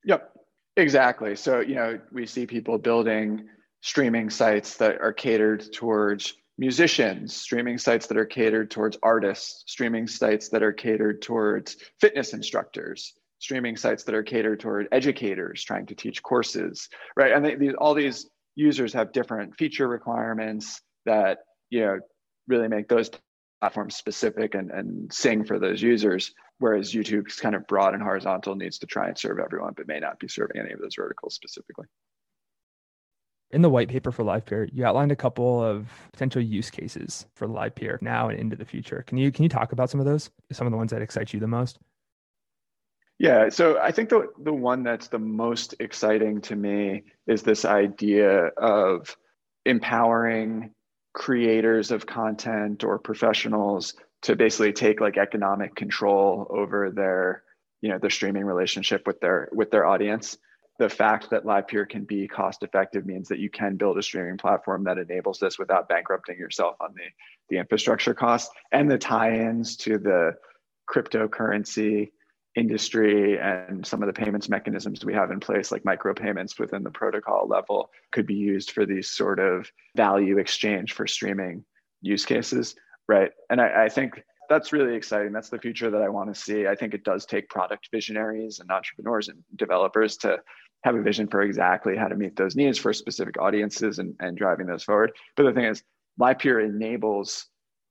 Yep, 0.06 0.32
exactly. 0.78 1.36
So 1.36 1.60
you 1.60 1.76
know 1.76 2.00
we 2.12 2.26
see 2.26 2.46
people 2.46 2.78
building 2.78 3.48
streaming 3.82 4.30
sites 4.30 4.78
that 4.78 5.00
are 5.02 5.14
catered 5.14 5.72
towards 5.74 6.34
musicians, 6.58 7.36
streaming 7.36 7.78
sites 7.78 8.08
that 8.08 8.18
are 8.18 8.26
catered 8.26 8.70
towards 8.70 8.98
artists, 9.02 9.64
streaming 9.66 10.08
sites 10.08 10.50
that 10.50 10.62
are 10.62 10.74
catered 10.74 11.22
towards 11.22 11.78
fitness 12.02 12.34
instructors, 12.34 13.14
streaming 13.40 13.78
sites 13.78 14.04
that 14.04 14.14
are 14.14 14.24
catered 14.24 14.60
toward 14.60 14.88
educators 14.92 15.64
trying 15.64 15.86
to 15.86 15.96
teach 15.96 16.22
courses, 16.22 16.90
right? 17.16 17.32
And 17.32 17.46
they, 17.46 17.56
these, 17.56 17.74
all 17.78 17.94
these 17.94 18.30
users 18.56 18.92
have 18.94 19.14
different 19.14 19.56
feature 19.56 19.88
requirements 19.88 20.82
that 21.06 21.40
you 21.70 21.82
know 21.82 22.00
really 22.48 22.68
make 22.68 22.90
those 22.90 23.10
platforms 23.62 23.96
specific 23.96 24.56
and, 24.56 24.70
and 24.72 25.14
sing 25.14 25.46
for 25.46 25.60
those 25.60 25.82
users. 25.82 26.34
Whereas 26.58 26.94
YouTube's 26.94 27.40
kind 27.40 27.56
of 27.56 27.66
broad 27.68 27.94
and 27.94 28.04
horizontal 28.04 28.56
needs 28.56 28.80
to 28.80 28.86
try 28.86 29.08
and 29.08 29.18
serve 29.18 29.40
everyone, 29.40 29.74
but 29.78 29.88
may 29.88 30.00
not 30.00 30.20
be 30.20 30.28
serving 30.28 30.60
any 30.60 30.74
of 30.74 30.80
those 30.80 30.96
verticals 30.96 31.36
specifically 31.36 31.86
in 33.52 33.62
the 33.62 33.70
white 33.70 33.90
paper 33.90 34.12
for 34.12 34.24
LivePeer, 34.24 34.70
you 34.72 34.86
outlined 34.86 35.12
a 35.12 35.16
couple 35.16 35.64
of 35.64 35.88
potential 36.12 36.42
use 36.42 36.70
cases 36.70 37.26
for 37.34 37.48
LivePeer 37.48 38.02
now 38.02 38.30
and 38.30 38.40
into 38.40 38.56
the 38.56 38.66
future. 38.66 39.04
Can 39.08 39.18
you 39.18 39.32
can 39.32 39.44
you 39.44 39.50
talk 39.50 39.72
about 39.72 39.90
some 39.90 40.00
of 40.00 40.06
those? 40.06 40.30
Some 40.52 40.68
of 40.68 40.72
the 40.72 40.78
ones 40.78 40.92
that 40.92 41.02
excite 41.02 41.34
you 41.34 41.40
the 41.40 41.48
most? 41.48 41.80
Yeah, 43.18 43.50
so 43.50 43.80
I 43.80 43.92
think 43.92 44.10
the 44.10 44.28
the 44.42 44.54
one 44.54 44.84
that's 44.84 45.08
the 45.08 45.20
most 45.20 45.76
exciting 45.80 46.42
to 46.42 46.56
me 46.56 47.04
is 47.28 47.44
this 47.44 47.66
idea 47.66 48.48
of 48.58 49.16
empowering 49.66 50.72
creators 51.14 51.92
of 51.92 52.06
content 52.06 52.84
or 52.84 53.00
professionals 53.00 53.96
to 54.22 54.36
basically 54.36 54.74
take 54.74 55.02
like 55.02 55.18
economic 55.18 55.76
control 55.76 56.48
over 56.50 56.92
their 56.92 57.44
you 57.82 57.90
know 57.90 57.98
their 57.98 58.10
streaming 58.10 58.46
relationship 58.46 59.08
with 59.08 59.20
their 59.20 59.50
with 59.52 59.72
their 59.72 59.86
audience 59.86 60.38
the 60.80 60.90
fact 60.90 61.30
that 61.30 61.44
LivePeer 61.44 61.88
can 61.88 62.06
be 62.06 62.28
cost 62.28 62.64
effective 62.64 63.06
means 63.06 63.28
that 63.28 63.40
you 63.40 63.50
can 63.50 63.76
build 63.76 63.98
a 63.98 64.04
streaming 64.04 64.38
platform 64.38 64.84
that 64.86 64.98
enables 64.98 65.38
this 65.38 65.60
without 65.60 65.90
bankrupting 65.90 66.38
yourself 66.38 66.76
on 66.80 66.94
the, 66.96 67.04
the 67.50 67.58
infrastructure 67.58 68.14
costs 68.14 68.54
and 68.72 68.90
the 68.90 68.98
tie-ins 68.98 69.76
to 69.78 69.98
the 69.98 70.34
cryptocurrency 70.90 72.10
industry 72.56 73.38
and 73.38 73.86
some 73.86 74.02
of 74.02 74.08
the 74.08 74.14
payments 74.14 74.50
mechanisms 74.50 75.06
we 75.06 75.14
have 75.14 75.30
in 75.30 75.40
place 75.40 75.72
like 75.72 75.84
micropayments 75.84 76.58
within 76.60 76.84
the 76.84 76.90
protocol 76.90 77.48
level 77.48 77.92
could 78.12 78.26
be 78.26 78.34
used 78.34 78.72
for 78.72 78.88
these 78.88 79.12
sort 79.12 79.40
of 79.40 79.72
value 79.96 80.40
exchange 80.40 80.94
for 80.94 81.06
streaming 81.06 81.64
use 82.02 82.26
cases 82.26 82.76
right? 83.10 83.32
And 83.50 83.60
I, 83.60 83.86
I 83.86 83.90
think 83.90 84.24
that's 84.50 84.72
really 84.72 84.96
exciting. 84.96 85.34
That's 85.34 85.50
the 85.50 85.60
future 85.60 85.90
that 85.90 86.02
i 86.02 86.08
want 86.08 86.34
to 86.34 86.40
see. 86.40 86.68
I 86.68 86.76
think 86.76 86.94
it 86.94 87.04
does 87.04 87.26
take 87.26 87.50
product 87.50 87.90
visionaries 87.92 88.60
and 88.60 88.72
entrepreneurs 88.72 89.28
and 89.28 89.44
developers 89.58 90.16
to 90.18 90.38
have 90.84 90.96
a 90.96 91.02
vision 91.02 91.28
for 91.28 91.42
exactly 91.42 91.96
how 91.96 92.08
to 92.08 92.16
meet 92.16 92.36
those 92.36 92.56
needs 92.56 92.78
for 92.78 92.94
specific 92.94 93.40
audiences 93.40 94.00
and, 94.00 94.16
and 94.20 94.38
driving 94.38 94.68
those 94.68 94.84
forward. 94.84 95.12
But 95.36 95.44
the 95.44 95.54
thing 95.54 95.66
is, 95.66 95.84
LivePeer 96.20 96.64
enables 96.64 97.48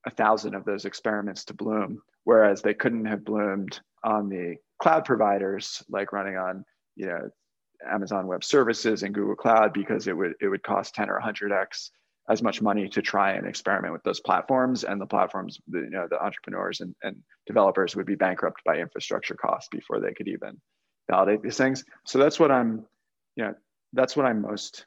a 0.06 0.10
thousand 0.10 0.54
of 0.54 0.64
those 0.64 0.84
experiments 0.84 1.44
to 1.46 1.54
bloom, 1.54 2.00
whereas 2.24 2.62
they 2.62 2.74
couldn't 2.74 3.04
have 3.06 3.24
bloomed 3.24 3.80
on 4.04 4.28
the 4.28 4.56
cloud 4.80 5.04
providers 5.04 5.82
like 5.88 6.12
running 6.12 6.36
on, 6.36 6.64
you 6.96 7.06
know, 7.06 7.28
Amazon 7.86 8.26
Web 8.26 8.42
Services 8.42 9.02
and 9.02 9.14
Google 9.14 9.36
Cloud 9.36 9.72
because 9.72 10.08
it 10.08 10.16
would 10.16 10.34
it 10.40 10.48
would 10.48 10.62
cost 10.62 10.94
10 10.94 11.10
or 11.10 11.20
100x 11.20 11.90
as 12.28 12.42
much 12.42 12.60
money 12.60 12.88
to 12.88 13.00
try 13.00 13.32
and 13.32 13.46
experiment 13.46 13.92
with 13.92 14.02
those 14.02 14.20
platforms 14.20 14.84
and 14.84 15.00
the 15.00 15.06
platforms 15.06 15.60
you 15.68 15.88
know 15.88 16.06
the 16.10 16.22
entrepreneurs 16.22 16.80
and, 16.80 16.94
and 17.02 17.16
developers 17.46 17.94
would 17.94 18.06
be 18.06 18.16
bankrupt 18.16 18.62
by 18.64 18.76
infrastructure 18.76 19.34
costs 19.34 19.68
before 19.70 20.00
they 20.00 20.12
could 20.12 20.28
even 20.28 20.60
validate 21.10 21.42
these 21.42 21.56
things. 21.56 21.84
So 22.04 22.18
that's 22.18 22.38
what 22.38 22.50
I'm, 22.50 22.84
you 23.36 23.44
know, 23.44 23.54
that's 23.92 24.16
what 24.16 24.26
I'm 24.26 24.42
most 24.42 24.86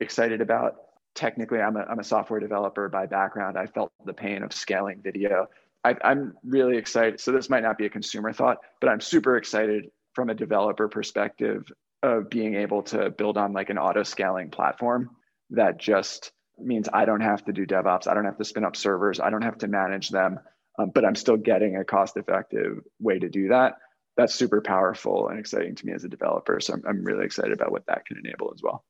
excited 0.00 0.40
about. 0.40 0.76
Technically, 1.14 1.60
I'm 1.60 1.76
a, 1.76 1.80
I'm 1.80 1.98
a 1.98 2.04
software 2.04 2.40
developer 2.40 2.88
by 2.88 3.06
background. 3.06 3.56
I 3.56 3.66
felt 3.66 3.90
the 4.04 4.12
pain 4.12 4.42
of 4.42 4.52
scaling 4.52 5.00
video. 5.02 5.46
I, 5.84 5.96
I'm 6.04 6.34
really 6.44 6.76
excited. 6.76 7.20
So 7.20 7.32
this 7.32 7.48
might 7.48 7.62
not 7.62 7.78
be 7.78 7.86
a 7.86 7.90
consumer 7.90 8.32
thought, 8.32 8.58
but 8.80 8.90
I'm 8.90 9.00
super 9.00 9.36
excited 9.36 9.90
from 10.14 10.30
a 10.30 10.34
developer 10.34 10.88
perspective 10.88 11.70
of 12.02 12.28
being 12.28 12.54
able 12.54 12.82
to 12.82 13.10
build 13.10 13.38
on 13.38 13.52
like 13.52 13.70
an 13.70 13.78
auto 13.78 14.02
scaling 14.02 14.50
platform 14.50 15.10
that 15.50 15.78
just 15.78 16.32
means 16.58 16.88
I 16.92 17.04
don't 17.04 17.20
have 17.20 17.44
to 17.44 17.52
do 17.52 17.66
DevOps. 17.66 18.06
I 18.06 18.14
don't 18.14 18.24
have 18.24 18.38
to 18.38 18.44
spin 18.44 18.64
up 18.64 18.76
servers. 18.76 19.20
I 19.20 19.30
don't 19.30 19.42
have 19.42 19.58
to 19.58 19.68
manage 19.68 20.10
them, 20.10 20.40
um, 20.78 20.90
but 20.94 21.04
I'm 21.04 21.14
still 21.14 21.36
getting 21.36 21.76
a 21.76 21.84
cost 21.84 22.16
effective 22.16 22.80
way 22.98 23.18
to 23.18 23.28
do 23.28 23.48
that 23.48 23.76
that's 24.16 24.34
super 24.34 24.60
powerful 24.60 25.28
and 25.28 25.38
exciting 25.38 25.74
to 25.74 25.86
me 25.86 25.92
as 25.92 26.04
a 26.04 26.08
developer. 26.08 26.58
So 26.60 26.74
I'm, 26.74 26.82
I'm 26.88 27.04
really 27.04 27.24
excited 27.24 27.52
about 27.52 27.70
what 27.70 27.86
that 27.86 28.06
can 28.06 28.18
enable 28.18 28.50
as 28.54 28.62
well. 28.62 28.84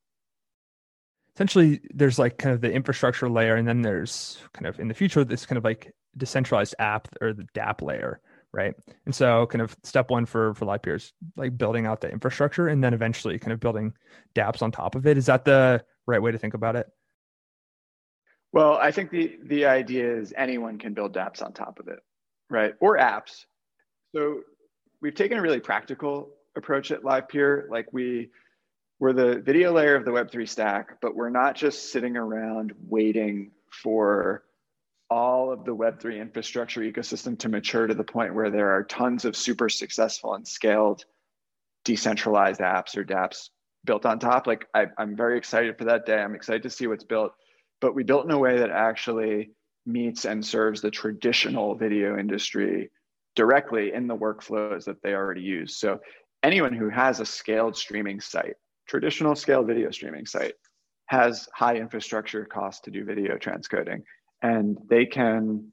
Essentially, 1.34 1.80
there's 1.92 2.18
like 2.18 2.38
kind 2.38 2.54
of 2.54 2.60
the 2.60 2.72
infrastructure 2.72 3.28
layer, 3.28 3.56
and 3.56 3.68
then 3.68 3.82
there's 3.82 4.38
kind 4.54 4.66
of 4.66 4.80
in 4.80 4.88
the 4.88 4.94
future 4.94 5.22
this 5.24 5.44
kind 5.44 5.58
of 5.58 5.64
like 5.64 5.92
decentralized 6.16 6.74
app 6.78 7.08
or 7.20 7.34
the 7.34 7.46
DApp 7.54 7.82
layer, 7.82 8.20
right? 8.52 8.74
And 9.04 9.14
so 9.14 9.46
kind 9.46 9.60
of 9.60 9.76
step 9.82 10.10
one 10.10 10.24
for 10.24 10.54
for 10.54 10.64
Livepeer 10.64 10.96
is 10.96 11.12
like 11.36 11.58
building 11.58 11.86
out 11.86 12.00
the 12.00 12.10
infrastructure 12.10 12.68
and 12.68 12.82
then 12.82 12.94
eventually 12.94 13.38
kind 13.38 13.52
of 13.52 13.60
building 13.60 13.92
dApps 14.34 14.62
on 14.62 14.70
top 14.70 14.94
of 14.94 15.06
it. 15.06 15.18
Is 15.18 15.26
that 15.26 15.44
the 15.44 15.84
right 16.06 16.22
way 16.22 16.32
to 16.32 16.38
think 16.38 16.54
about 16.54 16.76
it? 16.76 16.86
Well, 18.52 18.74
I 18.74 18.90
think 18.90 19.10
the 19.10 19.38
the 19.44 19.66
idea 19.66 20.16
is 20.16 20.32
anyone 20.34 20.78
can 20.78 20.94
build 20.94 21.14
dApps 21.14 21.42
on 21.42 21.52
top 21.52 21.80
of 21.80 21.88
it, 21.88 21.98
right? 22.48 22.72
Or 22.80 22.96
apps. 22.96 23.44
So 24.14 24.40
we've 25.06 25.14
taken 25.14 25.38
a 25.38 25.40
really 25.42 25.60
practical 25.60 26.30
approach 26.56 26.90
at 26.90 27.04
Livepeer. 27.04 27.70
Like 27.70 27.92
we 27.92 28.30
we're 28.98 29.12
the 29.12 29.40
video 29.40 29.72
layer 29.72 29.94
of 29.94 30.04
the 30.04 30.10
Web3 30.10 30.48
stack, 30.48 31.00
but 31.00 31.14
we're 31.14 31.30
not 31.30 31.54
just 31.54 31.92
sitting 31.92 32.16
around 32.16 32.72
waiting 32.88 33.52
for 33.70 34.42
all 35.08 35.52
of 35.52 35.64
the 35.64 35.76
Web3 35.76 36.20
infrastructure 36.20 36.80
ecosystem 36.80 37.38
to 37.38 37.48
mature 37.48 37.86
to 37.86 37.94
the 37.94 38.02
point 38.02 38.34
where 38.34 38.50
there 38.50 38.72
are 38.72 38.82
tons 38.82 39.24
of 39.24 39.36
super 39.36 39.68
successful 39.68 40.34
and 40.34 40.48
scaled 40.48 41.04
decentralized 41.84 42.60
apps 42.60 42.96
or 42.96 43.04
dApps 43.04 43.50
built 43.84 44.04
on 44.06 44.18
top. 44.18 44.48
Like 44.48 44.66
I, 44.74 44.86
am 44.98 45.14
very 45.14 45.38
excited 45.38 45.78
for 45.78 45.84
that 45.84 46.04
day. 46.04 46.18
I'm 46.18 46.34
excited 46.34 46.64
to 46.64 46.70
see 46.70 46.88
what's 46.88 47.04
built, 47.04 47.32
but 47.80 47.94
we 47.94 48.02
built 48.02 48.24
in 48.24 48.32
a 48.32 48.38
way 48.38 48.58
that 48.58 48.70
actually 48.70 49.52
meets 49.84 50.24
and 50.24 50.44
serves 50.44 50.80
the 50.80 50.90
traditional 50.90 51.76
video 51.76 52.18
industry 52.18 52.90
directly 53.36 53.92
in 53.92 54.08
the 54.08 54.16
workflows 54.16 54.84
that 54.84 55.00
they 55.02 55.14
already 55.14 55.42
use. 55.42 55.76
So 55.78 56.00
anyone 56.42 56.72
who 56.72 56.88
has 56.88 57.20
a 57.20 57.26
scaled 57.26 57.76
streaming 57.76 58.20
site 58.20 58.56
traditional 58.88 59.34
scale 59.34 59.62
video 59.62 59.90
streaming 59.90 60.26
site 60.26 60.54
has 61.06 61.48
high 61.54 61.76
infrastructure 61.76 62.44
costs 62.44 62.80
to 62.82 62.90
do 62.90 63.04
video 63.04 63.36
transcoding 63.36 64.02
and 64.42 64.76
they 64.88 65.06
can 65.06 65.72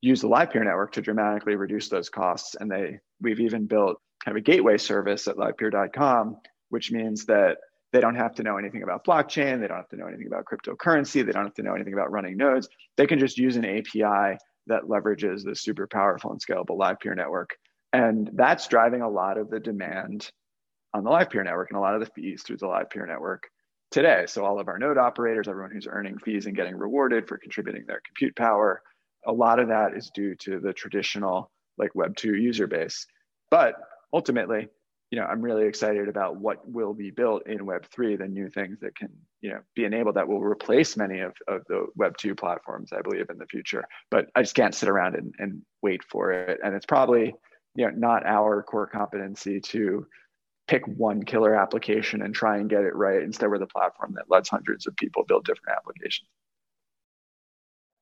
use 0.00 0.20
the 0.20 0.28
Livepeer 0.28 0.64
network 0.64 0.92
to 0.92 1.00
dramatically 1.00 1.56
reduce 1.56 1.88
those 1.88 2.08
costs 2.08 2.54
and 2.56 2.70
they 2.70 2.98
we've 3.20 3.40
even 3.40 3.66
built 3.66 4.00
kind 4.24 4.36
of 4.36 4.40
a 4.40 4.44
gateway 4.44 4.78
service 4.78 5.28
at 5.28 5.36
livepeer.com 5.36 6.36
which 6.70 6.90
means 6.92 7.24
that 7.26 7.58
they 7.92 8.00
don't 8.00 8.16
have 8.16 8.34
to 8.34 8.42
know 8.42 8.56
anything 8.56 8.82
about 8.82 9.04
blockchain 9.04 9.60
they 9.60 9.68
don't 9.68 9.76
have 9.76 9.88
to 9.88 9.96
know 9.96 10.06
anything 10.06 10.26
about 10.26 10.44
cryptocurrency 10.44 11.24
they 11.24 11.32
don't 11.32 11.44
have 11.44 11.54
to 11.54 11.62
know 11.62 11.74
anything 11.74 11.94
about 11.94 12.10
running 12.10 12.36
nodes 12.36 12.68
they 12.96 13.06
can 13.06 13.18
just 13.18 13.38
use 13.38 13.56
an 13.56 13.64
api 13.64 14.36
that 14.66 14.84
leverages 14.84 15.44
the 15.44 15.54
super 15.54 15.86
powerful 15.86 16.30
and 16.30 16.40
scalable 16.40 16.78
Livepeer 16.78 17.16
network 17.16 17.56
and 17.92 18.30
that's 18.34 18.68
driving 18.68 19.02
a 19.02 19.08
lot 19.08 19.38
of 19.38 19.50
the 19.50 19.60
demand 19.60 20.30
on 20.94 21.04
the 21.04 21.10
Livepeer 21.10 21.44
network 21.44 21.70
and 21.70 21.78
a 21.78 21.80
lot 21.80 21.94
of 21.94 22.00
the 22.00 22.10
fees 22.14 22.42
through 22.42 22.56
the 22.56 22.66
Livepeer 22.66 23.06
network 23.06 23.48
today. 23.90 24.24
So 24.26 24.44
all 24.44 24.58
of 24.58 24.68
our 24.68 24.78
node 24.78 24.98
operators, 24.98 25.48
everyone 25.48 25.72
who's 25.72 25.86
earning 25.86 26.18
fees 26.18 26.46
and 26.46 26.56
getting 26.56 26.76
rewarded 26.76 27.28
for 27.28 27.36
contributing 27.36 27.84
their 27.86 28.00
compute 28.04 28.34
power, 28.34 28.82
a 29.26 29.32
lot 29.32 29.58
of 29.58 29.68
that 29.68 29.94
is 29.94 30.10
due 30.14 30.34
to 30.36 30.58
the 30.58 30.72
traditional 30.72 31.50
like 31.78 31.92
Web2 31.94 32.24
user 32.24 32.66
base. 32.66 33.06
But 33.50 33.74
ultimately, 34.12 34.68
you 35.12 35.20
know, 35.20 35.26
I'm 35.26 35.42
really 35.42 35.66
excited 35.66 36.08
about 36.08 36.38
what 36.38 36.66
will 36.66 36.94
be 36.94 37.10
built 37.10 37.46
in 37.46 37.58
Web3, 37.58 38.16
the 38.16 38.26
new 38.26 38.48
things 38.48 38.80
that 38.80 38.96
can, 38.96 39.10
you 39.42 39.50
know, 39.50 39.60
be 39.76 39.84
enabled 39.84 40.16
that 40.16 40.26
will 40.26 40.40
replace 40.40 40.96
many 40.96 41.20
of, 41.20 41.34
of 41.46 41.60
the 41.68 41.86
Web2 41.98 42.34
platforms, 42.38 42.94
I 42.94 43.02
believe, 43.02 43.28
in 43.28 43.36
the 43.36 43.44
future. 43.44 43.84
But 44.10 44.30
I 44.34 44.40
just 44.40 44.54
can't 44.54 44.74
sit 44.74 44.88
around 44.88 45.16
and, 45.16 45.34
and 45.38 45.60
wait 45.82 46.02
for 46.02 46.32
it. 46.32 46.60
And 46.64 46.74
it's 46.74 46.86
probably, 46.86 47.34
you 47.74 47.84
know, 47.84 47.90
not 47.94 48.24
our 48.24 48.62
core 48.62 48.86
competency 48.86 49.60
to 49.60 50.06
pick 50.66 50.86
one 50.86 51.22
killer 51.22 51.54
application 51.54 52.22
and 52.22 52.34
try 52.34 52.56
and 52.56 52.70
get 52.70 52.84
it 52.84 52.96
right. 52.96 53.22
Instead, 53.22 53.50
we're 53.50 53.58
the 53.58 53.66
platform 53.66 54.14
that 54.14 54.30
lets 54.30 54.48
hundreds 54.48 54.86
of 54.86 54.96
people 54.96 55.24
build 55.28 55.44
different 55.44 55.76
applications. 55.76 56.28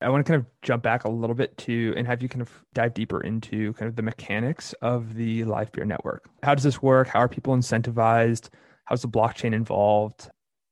I 0.02 0.08
want 0.08 0.24
to 0.24 0.32
kind 0.32 0.40
of 0.40 0.46
jump 0.62 0.82
back 0.82 1.04
a 1.04 1.10
little 1.10 1.36
bit 1.36 1.56
to 1.58 1.92
and 1.96 2.06
have 2.06 2.22
you 2.22 2.28
kind 2.28 2.40
of 2.40 2.50
dive 2.72 2.94
deeper 2.94 3.20
into 3.20 3.74
kind 3.74 3.88
of 3.88 3.96
the 3.96 4.02
mechanics 4.02 4.72
of 4.80 5.14
the 5.14 5.44
live 5.44 5.72
Livepeer 5.72 5.86
network. 5.86 6.28
How 6.42 6.54
does 6.54 6.64
this 6.64 6.80
work? 6.80 7.08
How 7.08 7.20
are 7.20 7.28
people 7.28 7.54
incentivized? 7.54 8.48
How's 8.86 9.02
the 9.02 9.08
blockchain 9.08 9.52
involved? 9.52 10.30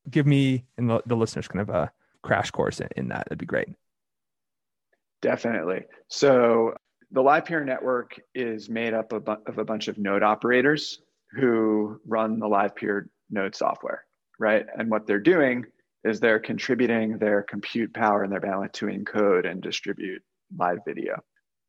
Give 0.09 0.25
me 0.25 0.65
and 0.77 0.89
the, 0.89 1.15
listeners 1.15 1.47
kind 1.47 1.61
of 1.61 1.69
a 1.69 1.91
crash 2.23 2.49
course 2.49 2.81
in, 2.95 3.09
that. 3.09 3.25
That'd 3.25 3.37
be 3.37 3.45
great. 3.45 3.69
Definitely. 5.21 5.85
So 6.07 6.73
the 7.11 7.21
Livepeer 7.21 7.63
network 7.63 8.19
is 8.33 8.69
made 8.69 8.93
up 8.93 9.13
of, 9.13 9.27
of 9.27 9.57
a 9.57 9.65
bunch 9.65 9.87
of 9.87 9.97
node 9.97 10.23
operators 10.23 11.01
who 11.31 12.01
run 12.05 12.39
the 12.39 12.47
Livepeer 12.47 13.09
node 13.29 13.55
software, 13.55 14.05
right? 14.39 14.65
And 14.75 14.89
what 14.89 15.05
they're 15.05 15.19
doing 15.19 15.65
is 16.03 16.19
they're 16.19 16.39
contributing 16.39 17.17
their 17.17 17.43
compute 17.43 17.93
power 17.93 18.23
and 18.23 18.31
their 18.31 18.41
bandwidth 18.41 18.73
to 18.73 18.85
encode 18.85 19.49
and 19.49 19.61
distribute 19.61 20.21
live 20.57 20.79
video. 20.85 21.21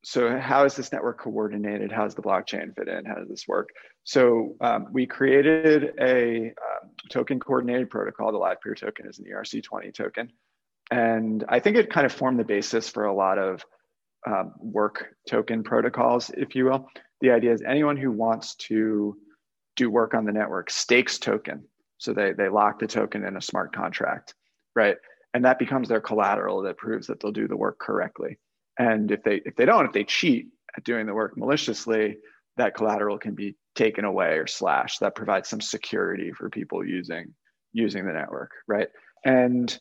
So, 0.02 0.38
how 0.38 0.64
is 0.64 0.76
this 0.76 0.92
network 0.92 1.20
coordinated? 1.20 1.92
How 1.92 2.04
does 2.04 2.14
the 2.14 2.22
blockchain 2.22 2.75
fit 2.75 2.88
in? 2.88 3.04
How 3.04 3.16
does 3.16 3.28
this 3.28 3.46
work? 3.46 3.68
So, 4.04 4.56
um, 4.60 4.87
we 4.92 5.06
created 5.06 5.92
a 6.00 6.46
um, 6.46 6.90
token 7.10 7.38
coordinated 7.38 7.90
protocol. 7.90 8.32
The 8.32 8.38
Livepeer 8.38 8.76
token 8.78 9.06
is 9.06 9.18
an 9.18 9.26
ERC20 9.30 9.92
token. 9.92 10.30
And 10.90 11.44
I 11.49 11.60
think 11.60 11.76
it 11.76 11.90
kind 11.90 12.06
of 12.06 12.12
formed 12.12 12.40
the 12.40 12.44
basis 12.44 12.88
for 12.88 13.04
a 13.04 13.14
lot 13.14 13.38
of 13.38 13.64
um, 14.26 14.54
work 14.58 15.14
token 15.28 15.62
protocols, 15.62 16.30
if 16.30 16.54
you 16.54 16.64
will. 16.64 16.88
The 17.20 17.30
idea 17.30 17.52
is 17.52 17.62
anyone 17.62 17.96
who 17.96 18.10
wants 18.10 18.54
to 18.56 19.16
do 19.76 19.90
work 19.90 20.14
on 20.14 20.25
the 20.25 20.32
network 20.32 20.70
stakes 20.70 21.18
token. 21.18 21.64
So 22.00 22.14
they, 22.14 22.33
they 22.33 22.49
lock 22.49 22.78
the 22.78 22.87
token 22.87 23.25
in 23.25 23.37
a 23.37 23.42
smart 23.42 23.75
contract, 23.75 24.35
right? 24.75 24.97
And 25.35 25.45
that 25.45 25.59
becomes 25.59 25.88
their 25.88 26.00
collateral 26.00 26.62
that 26.62 26.78
proves 26.78 27.07
that 27.07 27.21
they'll 27.21 27.30
do 27.30 27.47
the 27.47 27.57
work 27.57 27.78
correctly. 27.78 28.38
And 28.78 29.11
if 29.12 29.23
they 29.23 29.42
if 29.45 29.54
they 29.57 29.66
don't, 29.66 29.87
if 29.87 29.92
they 29.92 30.04
cheat 30.04 30.49
at 30.76 30.85
doing 30.85 31.07
the 31.07 31.14
work 31.14 31.37
maliciously, 31.37 32.16
that 32.57 32.75
collateral 32.75 33.19
can 33.19 33.35
be 33.35 33.54
taken 33.75 34.04
away 34.04 34.38
or 34.38 34.47
slashed. 34.47 35.00
That 35.00 35.14
provides 35.14 35.49
some 35.49 35.61
security 35.61 36.33
for 36.33 36.49
people 36.49 36.85
using 36.85 37.35
using 37.73 38.07
the 38.07 38.12
network, 38.12 38.50
right? 38.66 38.88
And 39.25 39.78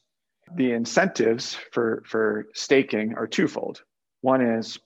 the 0.56 0.74
incentives 0.74 1.58
for 1.72 2.04
for 2.06 2.48
staking 2.54 3.16
are 3.16 3.28
twofold. 3.28 3.82
One 4.22 4.42
is 4.42 4.78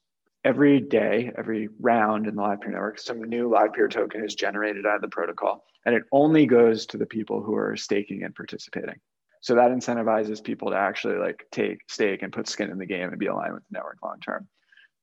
every 0.43 0.79
day, 0.81 1.31
every 1.37 1.69
round 1.79 2.27
in 2.27 2.35
the 2.35 2.41
Live 2.41 2.61
Peer 2.61 2.71
network, 2.71 2.99
some 2.99 3.21
new 3.23 3.49
Live 3.49 3.73
Peer 3.73 3.87
token 3.87 4.23
is 4.23 4.35
generated 4.35 4.85
out 4.85 4.95
of 4.95 5.01
the 5.01 5.07
protocol, 5.07 5.63
and 5.85 5.95
it 5.95 6.03
only 6.11 6.45
goes 6.45 6.85
to 6.87 6.97
the 6.97 7.05
people 7.05 7.41
who 7.41 7.55
are 7.55 7.77
staking 7.77 8.23
and 8.23 8.35
participating. 8.35 8.95
So 9.41 9.55
that 9.55 9.71
incentivizes 9.71 10.43
people 10.43 10.71
to 10.71 10.77
actually 10.77 11.17
like 11.17 11.45
take 11.51 11.79
stake 11.89 12.21
and 12.23 12.31
put 12.31 12.47
skin 12.47 12.69
in 12.69 12.77
the 12.77 12.85
game 12.85 13.09
and 13.09 13.19
be 13.19 13.27
aligned 13.27 13.53
with 13.53 13.63
the 13.69 13.73
network 13.73 13.97
long 14.03 14.19
term. 14.19 14.47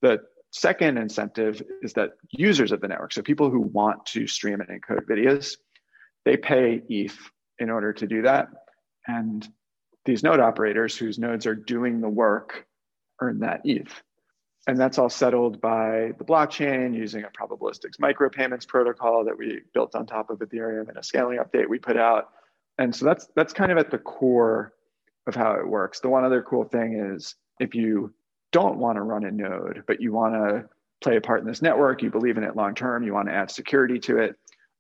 The 0.03 0.21
second 0.51 0.99
incentive 0.99 1.63
is 1.83 1.93
that 1.95 2.13
users 2.31 2.73
of 2.73 2.81
the 2.81 2.89
network, 2.89 3.13
so 3.13 3.23
people 3.23 3.51
who 3.51 3.61
want 3.61 4.05
to 4.07 4.27
stream 4.27 4.61
and 4.61 4.69
encode 4.69 5.07
videos, 5.07 5.57
they 6.25 6.37
pay 6.37 6.83
ETH 6.89 7.19
in 7.59 7.71
order 7.71 7.93
to 7.93 8.07
do 8.07 8.23
that. 8.23 8.49
And 9.07 9.47
these 10.07 10.23
node 10.23 10.41
operators 10.41 10.97
whose 10.97 11.19
nodes 11.19 11.47
are 11.47 11.55
doing 11.55 12.01
the 12.01 12.09
work 12.09 12.67
earn 13.21 13.41
that 13.41 13.61
ETH 13.65 14.03
and 14.67 14.79
that's 14.79 14.99
all 14.99 15.09
settled 15.09 15.61
by 15.61 16.13
the 16.19 16.25
blockchain 16.25 16.95
using 16.95 17.25
a 17.25 17.29
probabilistics 17.29 17.99
micropayments 18.01 18.67
protocol 18.67 19.25
that 19.25 19.37
we 19.37 19.61
built 19.73 19.95
on 19.95 20.07
top 20.07 20.31
of 20.31 20.39
Ethereum 20.39 20.89
and 20.89 20.99
a 20.99 21.03
scaling 21.03 21.39
update 21.39 21.69
we 21.69 21.79
put 21.79 21.97
out. 21.97 22.29
And 22.79 22.95
so 22.95 23.07
that's 23.07 23.29
that's 23.35 23.53
kind 23.53 23.73
of 23.73 23.79
at 23.79 23.91
the 23.91 23.99
core 23.99 24.73
of 25.27 25.35
how 25.35 25.55
it 25.55 25.67
works. 25.67 26.01
The 26.01 26.09
one 26.09 26.25
other 26.25 26.43
cool 26.43 26.65
thing 26.65 27.15
is 27.15 27.35
if 27.59 27.75
you 27.75 28.13
don't 28.53 28.79
want 28.79 28.97
to 28.97 29.03
run 29.03 29.25
a 29.25 29.31
node, 29.31 29.85
but 29.87 30.01
you 30.01 30.13
want 30.13 30.35
to 30.35 30.69
play 31.01 31.17
a 31.17 31.21
part 31.21 31.41
in 31.41 31.47
this 31.47 31.63
network, 31.63 32.03
you 32.03 32.11
believe 32.11 32.37
in 32.37 32.45
it 32.45 32.57
long 32.57 32.75
term, 32.75 33.03
you 33.03 33.15
want 33.15 33.29
to 33.29 33.35
add 33.35 33.51
security 33.51 33.99
to 34.01 34.19
it, 34.19 34.37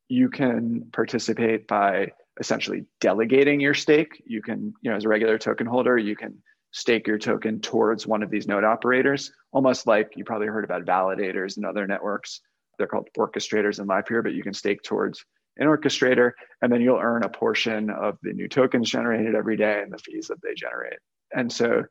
you 0.08 0.28
can 0.28 0.88
participate 0.92 1.66
by 1.66 2.12
essentially 2.38 2.84
delegating 3.00 3.60
your 3.60 3.74
stake. 3.74 4.22
You 4.26 4.42
can, 4.42 4.74
you 4.82 4.90
know, 4.90 4.96
as 4.96 5.04
a 5.04 5.08
regular 5.08 5.38
token 5.38 5.66
holder, 5.66 5.96
you 5.96 6.16
can 6.16 6.42
stake 6.72 7.06
your 7.06 7.18
token 7.18 7.60
towards 7.60 8.06
one 8.06 8.22
of 8.22 8.30
these 8.30 8.46
node 8.46 8.64
operators, 8.64 9.32
almost 9.52 9.86
like 9.86 10.12
you 10.16 10.24
probably 10.24 10.46
heard 10.46 10.64
about 10.64 10.84
validators 10.84 11.56
and 11.56 11.66
other 11.66 11.86
networks. 11.86 12.40
They're 12.78 12.86
called 12.86 13.08
orchestrators 13.18 13.80
in 13.80 13.86
Livepeer, 13.86 14.22
but 14.22 14.32
you 14.32 14.42
can 14.42 14.54
stake 14.54 14.82
towards 14.82 15.24
an 15.56 15.66
orchestrator, 15.66 16.32
and 16.62 16.72
then 16.72 16.80
you'll 16.80 17.00
earn 17.00 17.24
a 17.24 17.28
portion 17.28 17.90
of 17.90 18.16
the 18.22 18.32
new 18.32 18.48
tokens 18.48 18.90
generated 18.90 19.34
every 19.34 19.56
day 19.56 19.82
and 19.82 19.92
the 19.92 19.98
fees 19.98 20.28
that 20.28 20.40
they 20.42 20.54
generate. 20.54 20.98
And 21.34 21.52
so 21.52 21.84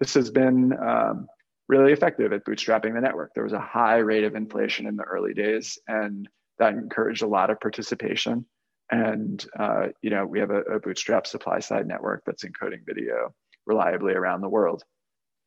this 0.00 0.14
has 0.14 0.30
been 0.30 0.72
um, 0.78 1.26
really 1.68 1.92
effective 1.92 2.32
at 2.32 2.44
bootstrapping 2.44 2.94
the 2.94 3.00
network. 3.00 3.32
There 3.34 3.44
was 3.44 3.52
a 3.52 3.60
high 3.60 3.98
rate 3.98 4.24
of 4.24 4.34
inflation 4.34 4.86
in 4.86 4.96
the 4.96 5.04
early 5.04 5.34
days, 5.34 5.78
and 5.86 6.28
that 6.58 6.72
encouraged 6.72 7.22
a 7.22 7.28
lot 7.28 7.50
of 7.50 7.60
participation. 7.60 8.46
And 8.90 9.44
uh, 9.58 9.88
you 10.02 10.10
know, 10.10 10.26
we 10.26 10.40
have 10.40 10.50
a, 10.50 10.62
a 10.62 10.80
bootstrap 10.80 11.26
supply 11.26 11.60
side 11.60 11.86
network 11.86 12.22
that's 12.26 12.44
encoding 12.44 12.84
video 12.84 13.34
reliably 13.66 14.14
around 14.14 14.40
the 14.40 14.48
world. 14.48 14.84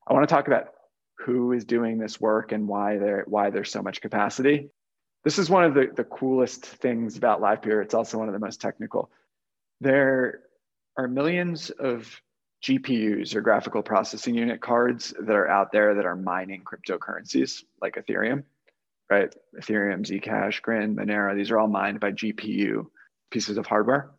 I 0.08 0.14
want 0.14 0.28
to 0.28 0.34
talk 0.34 0.48
about 0.48 0.70
who 1.20 1.52
is 1.52 1.66
doing 1.66 1.98
this 1.98 2.22
work 2.22 2.52
and 2.52 2.68
why 2.68 2.98
there 2.98 3.24
why 3.28 3.50
there's 3.50 3.72
so 3.72 3.82
much 3.82 4.02
capacity. 4.02 4.70
This 5.24 5.40
is 5.40 5.50
one 5.50 5.64
of 5.64 5.74
the, 5.74 5.92
the 5.94 6.04
coolest 6.04 6.66
things 6.66 7.18
about 7.18 7.42
Livepeer. 7.42 7.84
It's 7.84 7.94
also 7.94 8.18
one 8.18 8.28
of 8.28 8.34
the 8.34 8.40
most 8.40 8.62
technical. 8.62 9.12
There 9.82 10.42
are 10.96 11.08
millions 11.08 11.70
of 11.70 12.22
GPUs 12.64 13.36
or 13.36 13.42
graphical 13.42 13.84
processing 13.84 14.36
unit 14.36 14.62
cards 14.62 15.14
that 15.20 15.36
are 15.36 15.48
out 15.48 15.72
there 15.72 15.96
that 15.96 16.06
are 16.06 16.16
mining 16.16 16.64
cryptocurrencies 16.64 17.64
like 17.82 17.96
Ethereum, 17.96 18.44
right? 19.10 19.34
Ethereum, 19.60 20.06
Zcash, 20.06 20.62
Grin, 20.62 20.96
Monero, 20.96 21.36
these 21.36 21.52
are 21.52 21.60
all 21.60 21.68
mined 21.68 22.00
by 22.00 22.12
GPU 22.12 22.88
pieces 23.30 23.58
of 23.58 23.66
hardware. 23.66 24.12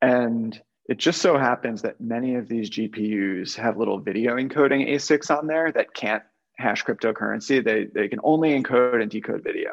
And 0.00 0.60
it 0.88 0.96
just 0.98 1.20
so 1.20 1.36
happens 1.38 1.82
that 1.82 2.00
many 2.00 2.36
of 2.36 2.48
these 2.48 2.70
GPUs 2.70 3.54
have 3.56 3.76
little 3.76 4.00
video 4.00 4.36
encoding 4.36 4.88
ASICs 4.88 5.36
on 5.36 5.46
there 5.46 5.70
that 5.72 5.92
can't 5.92 6.22
hash 6.56 6.84
cryptocurrency. 6.84 7.62
They, 7.62 7.84
they 7.84 8.08
can 8.08 8.20
only 8.24 8.58
encode 8.60 9.00
and 9.02 9.10
decode 9.10 9.44
video 9.44 9.72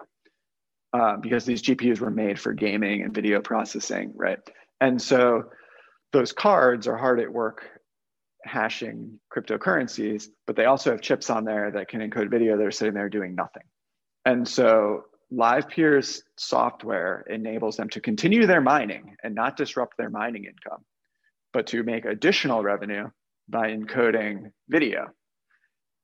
uh, 0.93 1.17
because 1.17 1.45
these 1.45 1.61
GPUs 1.61 1.99
were 1.99 2.11
made 2.11 2.39
for 2.39 2.53
gaming 2.53 3.01
and 3.01 3.13
video 3.13 3.39
processing, 3.41 4.11
right? 4.15 4.39
And 4.81 5.01
so 5.01 5.45
those 6.11 6.33
cards 6.33 6.87
are 6.87 6.97
hard 6.97 7.19
at 7.21 7.31
work 7.31 7.65
hashing 8.43 9.19
cryptocurrencies, 9.35 10.27
but 10.45 10.55
they 10.55 10.65
also 10.65 10.91
have 10.91 11.01
chips 11.01 11.29
on 11.29 11.45
there 11.45 11.71
that 11.71 11.87
can 11.87 12.01
encode 12.01 12.29
video 12.29 12.57
that 12.57 12.65
are 12.65 12.71
sitting 12.71 12.93
there 12.93 13.09
doing 13.09 13.35
nothing. 13.35 13.63
And 14.25 14.47
so 14.47 15.05
LivePeer's 15.33 16.23
software 16.37 17.25
enables 17.29 17.77
them 17.77 17.89
to 17.89 18.01
continue 18.01 18.45
their 18.45 18.61
mining 18.61 19.15
and 19.23 19.33
not 19.33 19.57
disrupt 19.57 19.97
their 19.97 20.09
mining 20.09 20.45
income, 20.45 20.83
but 21.55 21.67
to 21.67 21.83
make 21.83 22.03
additional 22.03 22.61
revenue 22.61 23.09
by 23.47 23.69
encoding 23.69 24.51
video. 24.67 25.07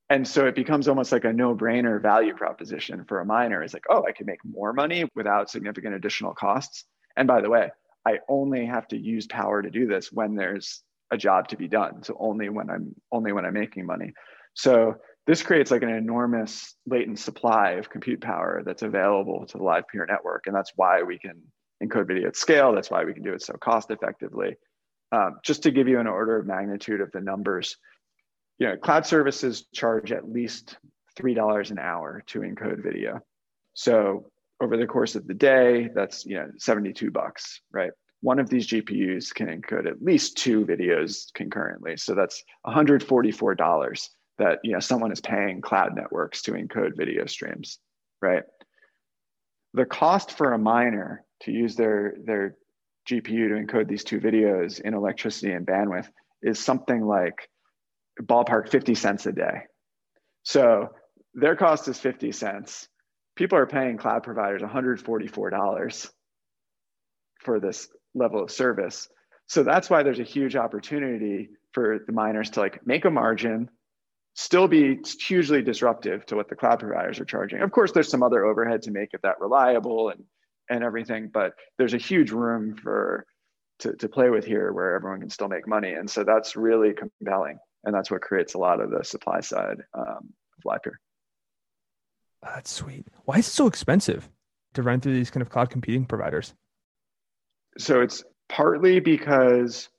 And 0.09 0.25
so 0.25 0.45
it 0.45 0.55
becomes 0.55 0.87
almost 0.87 1.11
like 1.11 1.25
a 1.25 1.33
no 1.33 1.53
brainer 1.53 2.01
value 2.01 2.33
proposition 2.33 3.03
for 3.03 3.19
a 3.19 3.25
miner. 3.25 3.61
is 3.61 3.73
like, 3.73 3.83
oh, 3.89 4.05
I 4.07 4.13
can 4.13 4.25
make 4.25 4.39
more 4.45 4.71
money 4.71 5.09
without 5.13 5.49
significant 5.49 5.93
additional 5.93 6.33
costs. 6.33 6.85
And 7.17 7.27
by 7.27 7.41
the 7.41 7.49
way, 7.49 7.69
I 8.07 8.19
only 8.29 8.65
have 8.65 8.87
to 8.89 8.97
use 8.97 9.27
power 9.27 9.61
to 9.61 9.69
do 9.69 9.87
this 9.87 10.09
when 10.09 10.35
there's 10.35 10.83
a 11.11 11.17
job 11.17 11.49
to 11.49 11.57
be 11.57 11.67
done. 11.67 12.01
So 12.03 12.15
only 12.17 12.47
when 12.47 12.69
I'm 12.69 12.95
only 13.11 13.33
when 13.33 13.43
I'm 13.45 13.53
making 13.53 13.85
money. 13.85 14.13
So 14.53 14.95
this 15.27 15.43
creates 15.43 15.69
like 15.69 15.83
an 15.83 15.89
enormous 15.89 16.75
latent 16.87 17.19
supply 17.19 17.71
of 17.71 17.89
compute 17.89 18.21
power 18.21 18.63
that's 18.65 18.83
available 18.83 19.45
to 19.47 19.57
the 19.57 19.63
live 19.63 19.83
peer 19.91 20.05
network. 20.05 20.43
And 20.47 20.55
that's 20.55 20.71
why 20.77 21.03
we 21.03 21.19
can 21.19 21.41
encode 21.83 22.07
video 22.07 22.29
at 22.29 22.37
scale. 22.37 22.73
That's 22.73 22.89
why 22.89 23.03
we 23.03 23.13
can 23.13 23.23
do 23.23 23.33
it 23.33 23.41
so 23.41 23.53
cost 23.53 23.91
effectively. 23.91 24.55
Um, 25.11 25.39
just 25.43 25.63
to 25.63 25.71
give 25.71 25.87
you 25.87 25.99
an 25.99 26.07
order 26.07 26.37
of 26.37 26.47
magnitude 26.47 27.01
of 27.01 27.11
the 27.11 27.19
numbers, 27.19 27.75
you 28.59 28.67
know, 28.67 28.77
cloud 28.77 29.05
services 29.05 29.65
charge 29.73 30.11
at 30.11 30.29
least 30.29 30.77
$3 31.19 31.71
an 31.71 31.79
hour 31.79 32.23
to 32.27 32.39
encode 32.39 32.81
video. 32.81 33.19
So 33.73 34.31
over 34.61 34.77
the 34.77 34.87
course 34.87 35.15
of 35.15 35.27
the 35.27 35.33
day, 35.33 35.89
that's, 35.93 36.25
you 36.25 36.35
know, 36.35 36.49
72 36.57 37.11
bucks, 37.11 37.61
right? 37.71 37.91
One 38.21 38.39
of 38.39 38.49
these 38.49 38.67
GPUs 38.67 39.33
can 39.33 39.47
encode 39.47 39.87
at 39.87 40.01
least 40.01 40.37
two 40.37 40.65
videos 40.65 41.33
concurrently. 41.33 41.97
So 41.97 42.13
that's 42.13 42.41
$144 42.65 44.07
that 44.41 44.57
you 44.63 44.71
know 44.71 44.79
someone 44.79 45.11
is 45.11 45.21
paying 45.21 45.61
cloud 45.61 45.95
networks 45.95 46.41
to 46.41 46.53
encode 46.53 46.97
video 46.97 47.25
streams, 47.27 47.79
right? 48.21 48.43
The 49.73 49.85
cost 49.85 50.31
for 50.31 50.53
a 50.53 50.57
miner 50.57 51.23
to 51.43 51.51
use 51.51 51.75
their 51.75 52.15
their 52.25 52.55
GPU 53.11 53.49
to 53.49 53.65
encode 53.65 53.87
these 53.87 54.03
two 54.03 54.19
videos 54.19 54.79
in 54.79 54.93
electricity 54.93 55.51
and 55.51 55.65
bandwidth 55.65 56.07
is 56.41 56.59
something 56.59 57.05
like 57.05 57.49
ballpark 58.21 58.69
50 58.69 58.95
cents 58.95 59.25
a 59.25 59.31
day. 59.31 59.63
So 60.43 60.89
their 61.33 61.55
cost 61.55 61.87
is 61.87 61.99
50 61.99 62.31
cents. 62.31 62.87
People 63.35 63.57
are 63.57 63.67
paying 63.67 63.97
cloud 63.97 64.23
providers 64.23 64.61
$144 64.61 66.09
for 67.41 67.59
this 67.59 67.87
level 68.13 68.43
of 68.43 68.51
service. 68.51 69.07
So 69.47 69.63
that's 69.63 69.89
why 69.89 70.03
there's 70.03 70.19
a 70.19 70.23
huge 70.23 70.55
opportunity 70.55 71.49
for 71.73 71.99
the 72.05 72.13
miners 72.13 72.49
to 72.51 72.59
like 72.59 72.85
make 72.85 73.05
a 73.05 73.09
margin, 73.09 73.69
still 74.33 74.67
be 74.67 74.99
hugely 75.19 75.61
disruptive 75.61 76.25
to 76.27 76.35
what 76.35 76.49
the 76.49 76.55
cloud 76.55 76.79
providers 76.79 77.19
are 77.19 77.25
charging. 77.25 77.61
Of 77.61 77.71
course, 77.71 77.91
there's 77.91 78.09
some 78.09 78.23
other 78.23 78.45
overhead 78.45 78.81
to 78.83 78.91
make 78.91 79.13
it 79.13 79.21
that 79.23 79.39
reliable 79.39 80.09
and 80.09 80.23
and 80.71 80.83
everything, 80.83 81.29
but 81.31 81.53
there's 81.77 81.93
a 81.93 81.97
huge 81.97 82.31
room 82.31 82.75
for 82.75 83.25
to, 83.79 83.93
to 83.97 84.07
play 84.07 84.29
with 84.29 84.45
here 84.45 84.71
where 84.71 84.95
everyone 84.95 85.19
can 85.19 85.29
still 85.29 85.49
make 85.49 85.67
money. 85.67 85.93
And 85.93 86.09
so 86.09 86.23
that's 86.23 86.55
really 86.55 86.93
compelling. 86.93 87.59
And 87.83 87.93
that's 87.93 88.09
what 88.09 88.21
creates 88.21 88.53
a 88.53 88.57
lot 88.57 88.79
of 88.79 88.89
the 88.89 89.03
supply 89.03 89.41
side 89.41 89.81
um, 89.93 90.33
of 90.57 90.63
LivePeer. 90.65 90.93
That's 92.41 92.71
sweet. 92.71 93.07
Why 93.25 93.37
is 93.37 93.47
it 93.47 93.51
so 93.51 93.67
expensive 93.67 94.29
to 94.73 94.81
run 94.81 95.01
through 95.01 95.13
these 95.13 95.29
kind 95.29 95.41
of 95.41 95.49
cloud 95.49 95.69
computing 95.69 96.05
providers? 96.05 96.53
So 97.77 98.01
it's 98.01 98.23
partly 98.49 98.99
because 98.99 99.89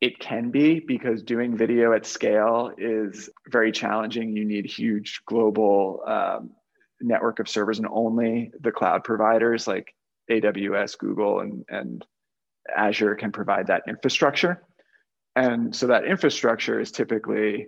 it 0.00 0.18
can 0.18 0.50
be 0.50 0.80
because 0.80 1.22
doing 1.22 1.56
video 1.56 1.92
at 1.92 2.04
scale 2.04 2.70
is 2.76 3.30
very 3.50 3.72
challenging. 3.72 4.36
You 4.36 4.44
need 4.44 4.66
huge 4.66 5.22
global 5.26 6.02
um, 6.06 6.50
network 7.00 7.38
of 7.38 7.48
servers, 7.48 7.78
and 7.78 7.88
only 7.90 8.52
the 8.60 8.72
cloud 8.72 9.04
providers 9.04 9.66
like 9.66 9.94
AWS, 10.30 10.98
Google, 10.98 11.40
and, 11.40 11.64
and 11.68 12.04
Azure 12.74 13.14
can 13.14 13.32
provide 13.32 13.68
that 13.68 13.82
infrastructure. 13.88 14.62
And 15.34 15.74
so 15.74 15.88
that 15.88 16.04
infrastructure 16.04 16.80
is 16.80 16.90
typically 16.90 17.66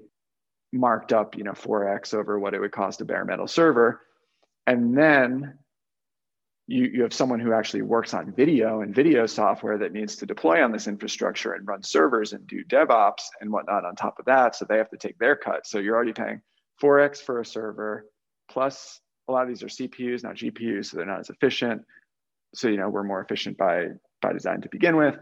marked 0.73 1.12
up, 1.12 1.37
you 1.37 1.44
know, 1.44 1.53
4x 1.53 2.14
over 2.14 2.38
what 2.38 2.55
it 2.55 2.61
would 2.61 2.73
cost 2.73 3.01
a 3.01 3.05
bare 3.05 3.25
metal 3.25 3.47
server. 3.47 4.01
And 4.66 4.97
then 4.97 5.59
you, 6.66 6.85
you 6.85 7.03
have 7.03 7.14
someone 7.14 7.40
who 7.40 7.53
actually 7.53 7.83
works 7.83 8.12
on 8.12 8.33
video 8.33 8.83
and 8.83 8.94
video 8.94 9.25
software 9.27 9.79
that 9.79 9.92
needs 9.92 10.16
to 10.16 10.27
deploy 10.27 10.62
on 10.62 10.71
this 10.71 10.87
infrastructure 10.87 11.55
and 11.55 11.66
run 11.66 11.83
servers 11.83 12.35
and 12.35 12.47
do 12.47 12.62
DevOps 12.64 13.23
and 13.40 13.51
whatnot 13.51 13.87
on 13.87 13.97
top 13.97 14.18
of 14.18 14.27
that. 14.27 14.55
So 14.55 14.66
they 14.66 14.77
have 14.77 14.90
to 14.90 14.99
take 14.99 15.18
their 15.18 15.35
cut. 15.35 15.66
So 15.66 15.79
you're 15.79 15.97
already 15.97 16.12
paying 16.12 16.42
4x 16.83 17.23
for 17.23 17.40
a 17.40 17.44
server, 17.44 18.07
plus 18.51 19.01
a 19.29 19.33
lot 19.33 19.42
of 19.42 19.49
these 19.49 19.62
are 19.62 19.66
CPUs, 19.66 20.23
not 20.23 20.37
GPUs, 20.37 20.87
so 20.87 20.97
they're 20.97 21.07
not 21.07 21.21
as 21.21 21.31
efficient. 21.31 21.83
So 22.54 22.68
you 22.68 22.76
know 22.76 22.88
we're 22.88 23.04
more 23.04 23.20
efficient 23.20 23.56
by 23.56 23.88
by 24.20 24.32
design 24.32 24.62
to 24.62 24.68
begin 24.68 24.96
with. 24.96 25.16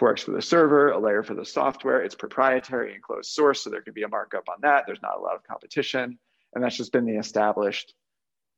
4x 0.00 0.24
for 0.24 0.32
the 0.32 0.42
server, 0.42 0.90
a 0.90 0.98
layer 0.98 1.22
for 1.22 1.34
the 1.34 1.44
software. 1.44 2.02
It's 2.02 2.16
proprietary 2.16 2.94
and 2.94 3.02
closed 3.02 3.30
source, 3.30 3.62
so 3.62 3.70
there 3.70 3.80
can 3.80 3.92
be 3.92 4.02
a 4.02 4.08
markup 4.08 4.48
on 4.48 4.56
that. 4.62 4.84
There's 4.86 5.02
not 5.02 5.16
a 5.16 5.20
lot 5.20 5.36
of 5.36 5.44
competition, 5.44 6.18
and 6.52 6.64
that's 6.64 6.76
just 6.76 6.90
been 6.90 7.06
the 7.06 7.16
established 7.16 7.94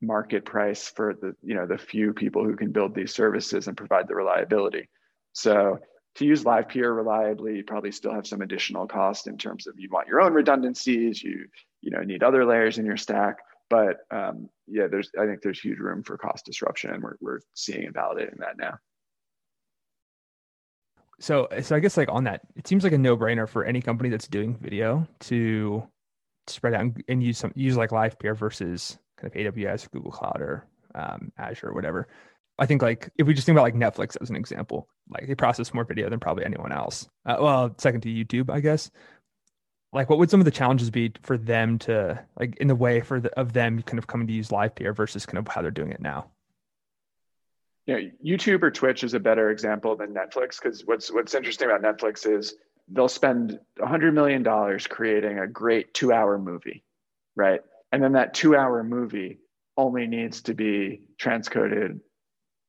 market 0.01 0.45
price 0.45 0.89
for 0.89 1.15
the 1.21 1.35
you 1.41 1.55
know 1.55 1.65
the 1.65 1.77
few 1.77 2.13
people 2.13 2.43
who 2.43 2.55
can 2.55 2.71
build 2.71 2.93
these 2.93 3.13
services 3.13 3.67
and 3.67 3.75
provide 3.75 4.07
the 4.07 4.15
reliability 4.15 4.87
so 5.33 5.79
to 6.15 6.25
use 6.25 6.43
LivePeer 6.43 6.95
reliably 6.95 7.57
you 7.57 7.63
probably 7.63 7.91
still 7.91 8.13
have 8.13 8.27
some 8.27 8.41
additional 8.41 8.87
cost 8.87 9.27
in 9.27 9.37
terms 9.37 9.65
of 9.65 9.73
you 9.79 9.89
want 9.91 10.07
your 10.07 10.21
own 10.21 10.33
redundancies 10.33 11.23
you 11.23 11.47
you 11.81 11.89
know 11.89 12.01
need 12.01 12.21
other 12.21 12.45
layers 12.45 12.77
in 12.77 12.85
your 12.85 12.97
stack 12.97 13.37
but 13.69 13.97
um, 14.11 14.49
yeah 14.67 14.87
there's 14.87 15.11
i 15.19 15.25
think 15.25 15.41
there's 15.41 15.59
huge 15.59 15.79
room 15.79 16.03
for 16.03 16.17
cost 16.17 16.45
disruption 16.45 16.91
and 16.91 17.03
we're, 17.03 17.15
we're 17.21 17.39
seeing 17.53 17.85
and 17.85 17.95
validating 17.95 18.37
that 18.39 18.57
now 18.57 18.77
so 21.19 21.47
so 21.61 21.75
i 21.75 21.79
guess 21.79 21.97
like 21.97 22.09
on 22.11 22.23
that 22.23 22.41
it 22.55 22.67
seems 22.67 22.83
like 22.83 22.93
a 22.93 22.97
no-brainer 22.97 23.47
for 23.47 23.63
any 23.65 23.81
company 23.81 24.09
that's 24.09 24.27
doing 24.27 24.57
video 24.61 25.07
to 25.19 25.83
spread 26.49 26.73
out 26.73 26.91
and 27.07 27.23
use 27.23 27.37
some 27.37 27.51
use 27.55 27.75
like 27.75 27.91
LivePeer 27.91 28.35
versus 28.35 28.97
kind 29.19 29.33
of 29.33 29.55
AWS, 29.55 29.85
or 29.85 29.89
Google 29.89 30.11
Cloud, 30.11 30.41
or 30.41 30.67
um, 30.95 31.31
Azure, 31.37 31.69
or 31.69 31.73
whatever. 31.73 32.07
I 32.59 32.65
think 32.65 32.81
like 32.81 33.11
if 33.17 33.27
we 33.27 33.33
just 33.33 33.45
think 33.45 33.55
about 33.55 33.63
like 33.63 33.75
Netflix 33.75 34.17
as 34.21 34.29
an 34.29 34.35
example, 34.35 34.87
like 35.09 35.27
they 35.27 35.35
process 35.35 35.73
more 35.73 35.83
video 35.83 36.09
than 36.09 36.19
probably 36.19 36.45
anyone 36.45 36.71
else. 36.71 37.07
Uh, 37.25 37.37
well, 37.39 37.75
second 37.77 38.01
to 38.01 38.09
YouTube, 38.09 38.49
I 38.49 38.59
guess. 38.59 38.89
Like, 39.93 40.09
what 40.09 40.19
would 40.19 40.29
some 40.29 40.41
of 40.41 40.45
the 40.45 40.51
challenges 40.51 40.89
be 40.89 41.13
for 41.21 41.37
them 41.37 41.79
to 41.79 42.23
like 42.39 42.57
in 42.57 42.67
the 42.67 42.75
way 42.75 43.01
for 43.01 43.19
the, 43.19 43.31
of 43.39 43.53
them 43.53 43.81
kind 43.81 43.97
of 43.97 44.07
coming 44.07 44.27
to 44.27 44.33
use 44.33 44.49
LivePeer 44.49 44.95
versus 44.95 45.25
kind 45.25 45.37
of 45.37 45.47
how 45.53 45.61
they're 45.61 45.71
doing 45.71 45.91
it 45.91 46.01
now? 46.01 46.29
Yeah, 47.85 47.99
YouTube 48.23 48.63
or 48.63 48.71
Twitch 48.71 49.03
is 49.05 49.13
a 49.13 49.19
better 49.19 49.49
example 49.49 49.95
than 49.95 50.13
Netflix 50.13 50.61
because 50.61 50.83
what's 50.85 51.11
what's 51.11 51.33
interesting 51.33 51.69
about 51.69 51.81
Netflix 51.81 52.29
is 52.29 52.55
they'll 52.89 53.07
spend 53.07 53.59
a 53.81 53.87
hundred 53.87 54.13
million 54.13 54.43
dollars 54.43 54.87
creating 54.87 55.39
a 55.39 55.47
great 55.47 55.93
two-hour 55.93 56.37
movie, 56.37 56.83
right? 57.35 57.61
And 57.91 58.03
then 58.03 58.13
that 58.13 58.33
two 58.33 58.55
hour 58.55 58.83
movie 58.83 59.39
only 59.77 60.07
needs 60.07 60.41
to 60.43 60.53
be 60.53 61.01
transcoded 61.21 62.01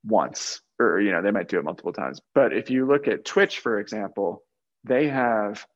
once, 0.05 0.61
or, 0.79 1.01
you 1.01 1.11
know, 1.11 1.23
they 1.23 1.31
might 1.31 1.49
do 1.49 1.59
it 1.59 1.65
multiple 1.65 1.93
times. 1.93 2.21
But 2.35 2.53
if 2.53 2.71
you 2.71 2.87
look 2.87 3.09
at 3.09 3.25
Twitch, 3.25 3.59
for 3.59 3.81
example, 3.81 4.45
they 4.85 5.09
have 5.09 5.67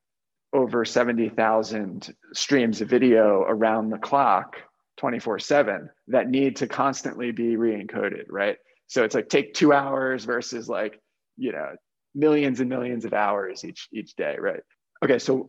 over 0.53 0.85
70,000 0.85 2.13
streams 2.33 2.81
of 2.81 2.89
video 2.89 3.41
around 3.41 3.89
the 3.89 3.97
clock 3.97 4.57
24 4.97 5.39
7 5.39 5.89
that 6.07 6.29
need 6.29 6.55
to 6.57 6.67
constantly 6.67 7.31
be 7.31 7.55
re-encoded 7.55 8.25
right 8.29 8.57
so 8.87 9.03
it's 9.03 9.15
like 9.15 9.27
take 9.27 9.53
two 9.53 9.73
hours 9.73 10.23
versus 10.23 10.69
like 10.69 11.01
you 11.35 11.51
know 11.51 11.71
millions 12.13 12.59
and 12.59 12.69
millions 12.69 13.03
of 13.03 13.13
hours 13.13 13.65
each 13.65 13.87
each 13.91 14.15
day 14.15 14.35
right 14.39 14.61
okay 15.03 15.17
so 15.17 15.47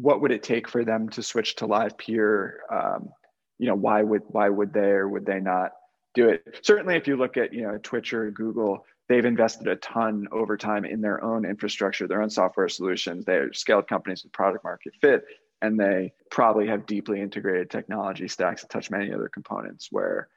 what 0.00 0.20
would 0.20 0.30
it 0.30 0.42
take 0.42 0.68
for 0.68 0.84
them 0.84 1.08
to 1.10 1.22
switch 1.22 1.56
to 1.56 1.66
LivePeer? 1.66 2.52
Um, 2.70 3.08
you 3.58 3.66
know, 3.66 3.74
why 3.74 4.02
would 4.02 4.22
why 4.28 4.48
would 4.48 4.72
they 4.72 4.90
or 4.90 5.08
would 5.08 5.24
they 5.24 5.40
not 5.40 5.72
do 6.14 6.28
it? 6.28 6.58
Certainly, 6.62 6.96
if 6.96 7.08
you 7.08 7.16
look 7.16 7.36
at 7.36 7.52
you 7.52 7.62
know 7.62 7.78
Twitch 7.82 8.12
or 8.12 8.30
Google, 8.30 8.84
they've 9.08 9.24
invested 9.24 9.68
a 9.68 9.76
ton 9.76 10.26
over 10.32 10.56
time 10.56 10.84
in 10.84 11.00
their 11.00 11.22
own 11.22 11.44
infrastructure, 11.44 12.06
their 12.06 12.22
own 12.22 12.30
software 12.30 12.68
solutions. 12.68 13.24
They're 13.24 13.52
scaled 13.52 13.88
companies 13.88 14.24
with 14.24 14.32
product 14.32 14.64
market 14.64 14.94
fit, 15.00 15.24
and 15.62 15.78
they 15.78 16.12
probably 16.30 16.66
have 16.68 16.86
deeply 16.86 17.20
integrated 17.20 17.70
technology 17.70 18.28
stacks 18.28 18.62
that 18.62 18.70
touch 18.70 18.90
many 18.90 19.12
other 19.12 19.28
components 19.28 19.88
where 19.90 20.28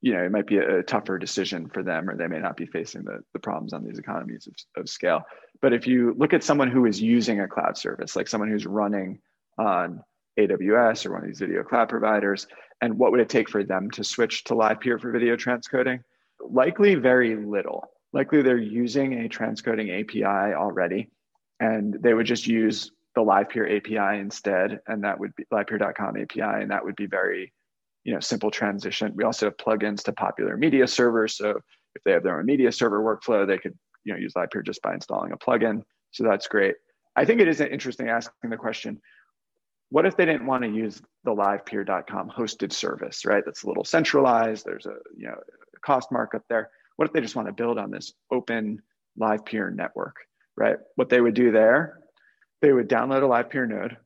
you 0.00 0.14
know 0.14 0.22
it 0.22 0.30
might 0.30 0.46
be 0.46 0.58
a, 0.58 0.82
tougher 0.82 1.18
decision 1.18 1.68
for 1.68 1.82
them 1.82 2.08
or 2.08 2.16
they 2.16 2.28
may 2.28 2.38
not 2.38 2.56
be 2.56 2.66
facing 2.66 3.04
the, 3.04 3.20
the 3.32 3.38
problems 3.38 3.72
on 3.72 3.84
these 3.84 3.98
economies 3.98 4.46
of, 4.46 4.82
of 4.82 4.88
scale 4.88 5.22
but 5.60 5.72
if 5.72 5.86
you 5.86 6.14
look 6.16 6.32
at 6.32 6.44
someone 6.44 6.70
who 6.70 6.86
is 6.86 7.00
using 7.00 7.40
a 7.40 7.48
cloud 7.48 7.76
service 7.76 8.14
like 8.14 8.28
someone 8.28 8.48
who's 8.48 8.66
running 8.66 9.18
on 9.58 10.02
aws 10.38 11.04
or 11.04 11.12
one 11.12 11.22
of 11.22 11.26
these 11.26 11.40
video 11.40 11.64
cloud 11.64 11.88
providers 11.88 12.46
and 12.80 12.96
what 12.96 13.10
would 13.10 13.20
it 13.20 13.28
take 13.28 13.50
for 13.50 13.64
them 13.64 13.90
to 13.90 14.04
switch 14.04 14.44
to 14.44 14.54
LivePeer 14.54 15.00
for 15.00 15.10
video 15.10 15.34
transcoding 15.34 16.00
likely 16.50 16.94
very 16.94 17.36
little 17.36 17.84
likely 18.12 18.42
they're 18.42 18.56
using 18.56 19.24
a 19.24 19.28
transcoding 19.28 20.00
api 20.00 20.24
already 20.54 21.10
and 21.60 21.96
they 22.00 22.14
would 22.14 22.26
just 22.26 22.46
use 22.46 22.90
the 23.14 23.20
LivePeer 23.20 23.76
api 23.76 24.18
instead 24.18 24.80
and 24.86 25.04
that 25.04 25.18
would 25.18 25.34
be 25.36 25.44
livepeer.com 25.52 26.16
api 26.16 26.40
and 26.40 26.70
that 26.70 26.84
would 26.84 26.96
be 26.96 27.06
very 27.06 27.52
you 28.04 28.14
know 28.14 28.20
simple 28.20 28.50
transition. 28.50 29.12
We 29.14 29.24
also 29.24 29.46
have 29.46 29.56
plugins 29.58 30.02
to 30.04 30.12
popular 30.12 30.56
media 30.56 30.86
servers. 30.86 31.36
So 31.36 31.60
if 31.94 32.02
they 32.04 32.12
have 32.12 32.22
their 32.22 32.38
own 32.38 32.46
media 32.46 32.72
server 32.72 33.02
workflow, 33.02 33.46
they 33.46 33.58
could 33.58 33.76
you 34.04 34.14
know 34.14 34.18
use 34.18 34.32
LivePeer 34.34 34.64
just 34.64 34.80
by 34.80 34.94
installing 34.94 35.32
a 35.32 35.36
plugin. 35.36 35.82
So 36.12 36.24
that's 36.24 36.48
great. 36.48 36.76
I 37.16 37.26
think 37.26 37.42
it 37.42 37.48
is 37.48 37.60
an 37.60 37.68
interesting 37.68 38.08
asking 38.08 38.48
the 38.48 38.56
question, 38.56 39.00
what 39.90 40.06
if 40.06 40.16
they 40.16 40.26
didn't 40.26 40.46
want 40.46 40.64
to 40.64 40.70
use 40.70 41.00
the 41.24 41.34
livepeer.com 41.34 42.30
hosted 42.30 42.72
service, 42.72 43.24
right? 43.24 43.42
That's 43.44 43.62
a 43.62 43.68
little 43.68 43.84
centralized. 43.84 44.64
There's 44.64 44.86
a 44.86 44.96
you 45.16 45.28
know 45.28 45.38
cost 45.84 46.10
markup 46.12 46.44
there. 46.48 46.70
What 46.96 47.06
if 47.06 47.12
they 47.12 47.20
just 47.20 47.36
want 47.36 47.48
to 47.48 47.54
build 47.54 47.78
on 47.78 47.90
this 47.90 48.12
open 48.30 48.82
LivePeer 49.20 49.74
network, 49.74 50.16
right? 50.56 50.76
What 50.96 51.08
they 51.08 51.20
would 51.20 51.34
do 51.34 51.52
there, 51.52 52.00
they 52.60 52.72
would 52.72 52.88
download 52.88 53.22
a 53.22 53.44
LivePeer 53.44 53.68
node. 53.68 53.96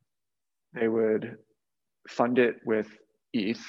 They 0.74 0.88
would 0.88 1.38
fund 2.08 2.38
it 2.38 2.60
with 2.64 2.88
ETH, 3.32 3.62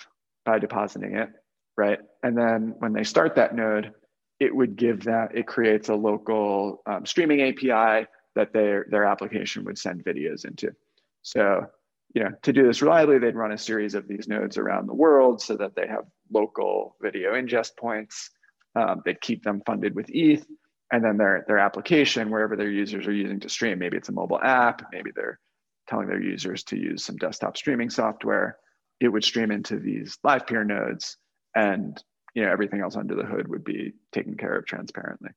by 0.46 0.60
depositing 0.60 1.16
it, 1.16 1.30
right? 1.78 2.00
And 2.22 2.38
then 2.38 2.76
when 2.80 2.94
they 2.94 3.04
start 3.04 3.36
that 3.36 3.56
node, 3.56 3.94
it 4.40 4.54
would 4.54 4.76
give 4.76 5.04
that, 5.04 5.36
it 5.36 5.48
creates 5.48 5.90
a 5.90 5.96
local 5.96 6.82
um, 6.86 7.06
streaming 7.06 7.42
API 7.42 8.08
that 8.36 8.52
their, 8.52 8.86
their 8.90 9.06
application 9.06 9.64
would 9.66 9.78
send 9.78 10.04
videos 10.04 10.46
into. 10.46 10.76
So, 11.22 11.68
you 12.14 12.24
know, 12.24 12.32
to 12.44 12.54
do 12.54 12.66
this 12.66 12.82
reliably, 12.82 13.18
they'd 13.18 13.36
run 13.36 13.52
a 13.52 13.58
series 13.58 13.96
of 13.96 14.08
these 14.08 14.28
nodes 14.28 14.58
around 14.58 14.88
the 14.88 14.94
world 14.94 15.42
so 15.42 15.58
that 15.58 15.76
they 15.76 15.88
have 15.88 16.06
local 16.32 16.96
video 17.02 17.34
ingest 17.34 17.76
points. 17.78 18.30
Um, 18.76 19.02
they'd 19.06 19.22
keep 19.22 19.44
them 19.44 19.62
funded 19.66 19.96
with 19.96 20.08
ETH. 20.10 20.46
And 20.92 21.04
then 21.04 21.18
their, 21.18 21.44
their 21.48 21.58
application, 21.58 22.30
wherever 22.30 22.56
their 22.56 22.70
users 22.70 23.08
are 23.08 23.14
using 23.14 23.40
to 23.40 23.50
stream, 23.50 23.80
maybe 23.80 23.98
it's 23.98 24.10
a 24.10 24.14
mobile 24.14 24.40
app, 24.40 24.84
maybe 24.92 25.10
they're 25.16 25.40
telling 25.88 26.08
their 26.08 26.22
users 26.22 26.64
to 26.66 26.78
use 26.78 27.04
some 27.04 27.18
desktop 27.18 27.58
streaming 27.58 27.90
software 27.90 28.58
it 29.04 29.10
would 29.10 29.24
stream 29.24 29.52
into 29.52 29.80
these 29.80 30.18
live 30.24 30.48
peer 30.48 30.64
nodes 30.64 31.18
and 31.56 32.02
you 32.34 32.44
know 32.44 32.52
everything 32.52 32.82
else 32.82 32.96
under 32.96 33.16
the 33.16 33.26
hood 33.26 33.48
would 33.48 33.64
be 33.64 33.94
taken 34.12 34.38
care 34.38 34.56
of 34.56 34.66
transparently 34.66 35.30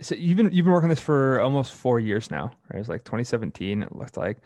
so 0.00 0.14
you've 0.14 0.36
been 0.36 0.50
you've 0.52 0.64
been 0.64 0.72
working 0.72 0.88
this 0.88 1.00
for 1.00 1.40
almost 1.40 1.72
four 1.72 1.98
years 2.00 2.30
now 2.30 2.50
right 2.72 2.80
it's 2.80 2.88
like 2.88 3.04
2017 3.04 3.82
it 3.82 3.94
looked 3.94 4.16
like 4.16 4.38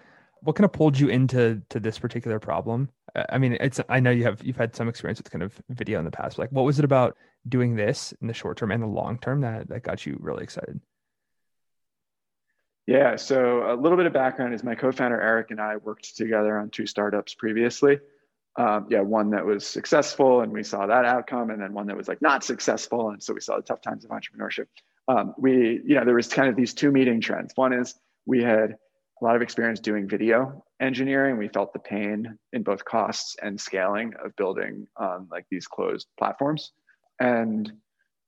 what 0.42 0.56
kind 0.56 0.64
of 0.64 0.72
pulled 0.72 0.98
you 0.98 1.08
into 1.08 1.62
to 1.68 1.78
this 1.78 1.98
particular 1.98 2.38
problem 2.38 2.88
i 3.30 3.38
mean 3.38 3.56
it's 3.60 3.80
i 3.88 4.00
know 4.00 4.10
you 4.10 4.24
have 4.24 4.42
you've 4.42 4.56
had 4.56 4.74
some 4.74 4.88
experience 4.88 5.18
with 5.18 5.30
kind 5.30 5.42
of 5.42 5.60
video 5.70 5.98
in 5.98 6.04
the 6.04 6.10
past 6.10 6.38
like 6.38 6.50
what 6.50 6.64
was 6.64 6.78
it 6.78 6.84
about 6.84 7.16
doing 7.48 7.76
this 7.76 8.14
in 8.20 8.26
the 8.26 8.34
short 8.34 8.56
term 8.56 8.70
and 8.70 8.82
the 8.82 8.86
long 8.86 9.18
term 9.18 9.40
that 9.40 9.68
that 9.68 9.82
got 9.82 10.06
you 10.06 10.16
really 10.20 10.42
excited 10.42 10.80
yeah, 12.86 13.14
so 13.14 13.72
a 13.72 13.76
little 13.76 13.96
bit 13.96 14.06
of 14.06 14.12
background 14.12 14.54
is 14.54 14.64
my 14.64 14.74
co-founder 14.74 15.20
Eric 15.20 15.50
and 15.50 15.60
I 15.60 15.76
worked 15.76 16.16
together 16.16 16.58
on 16.58 16.70
two 16.70 16.86
startups 16.86 17.34
previously. 17.34 18.00
Um, 18.56 18.86
yeah, 18.90 19.00
one 19.00 19.30
that 19.30 19.46
was 19.46 19.66
successful 19.66 20.40
and 20.40 20.52
we 20.52 20.62
saw 20.62 20.86
that 20.86 21.04
outcome, 21.04 21.50
and 21.50 21.62
then 21.62 21.72
one 21.72 21.86
that 21.86 21.96
was 21.96 22.08
like 22.08 22.20
not 22.20 22.44
successful, 22.44 23.10
and 23.10 23.22
so 23.22 23.32
we 23.32 23.40
saw 23.40 23.56
the 23.56 23.62
tough 23.62 23.80
times 23.80 24.04
of 24.04 24.10
entrepreneurship. 24.10 24.66
Um, 25.08 25.34
we, 25.38 25.80
you 25.84 25.96
know, 25.96 26.04
there 26.04 26.14
was 26.14 26.28
kind 26.28 26.48
of 26.48 26.56
these 26.56 26.74
two 26.74 26.90
meeting 26.90 27.20
trends. 27.20 27.52
One 27.54 27.72
is 27.72 27.94
we 28.26 28.42
had 28.42 28.76
a 29.20 29.24
lot 29.24 29.36
of 29.36 29.42
experience 29.42 29.80
doing 29.80 30.08
video 30.08 30.64
engineering. 30.80 31.38
We 31.38 31.48
felt 31.48 31.72
the 31.72 31.78
pain 31.78 32.38
in 32.52 32.62
both 32.62 32.84
costs 32.84 33.36
and 33.42 33.60
scaling 33.60 34.14
of 34.24 34.34
building 34.36 34.86
um, 34.96 35.28
like 35.30 35.46
these 35.50 35.66
closed 35.66 36.06
platforms. 36.18 36.72
And 37.20 37.72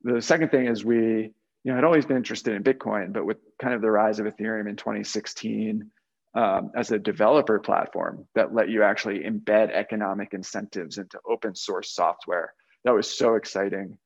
the 0.02 0.20
second 0.20 0.50
thing 0.50 0.66
is 0.66 0.84
we 0.84 1.32
you 1.64 1.72
know, 1.72 1.78
I'd 1.78 1.84
always 1.84 2.04
been 2.04 2.18
interested 2.18 2.54
in 2.54 2.62
Bitcoin, 2.62 3.12
but 3.12 3.24
with 3.24 3.38
kind 3.60 3.74
of 3.74 3.80
the 3.80 3.90
rise 3.90 4.20
of 4.20 4.26
Ethereum 4.26 4.68
in 4.68 4.76
2016 4.76 5.90
um, 6.34 6.70
as 6.76 6.90
a 6.90 6.98
developer 6.98 7.58
platform 7.58 8.26
that 8.34 8.54
let 8.54 8.68
you 8.68 8.82
actually 8.82 9.20
embed 9.20 9.70
economic 9.72 10.34
incentives 10.34 10.98
into 10.98 11.18
open 11.26 11.54
source 11.54 11.94
software, 11.94 12.52
that 12.84 12.94
was 12.94 13.10
so 13.10 13.34
exciting 13.34 13.96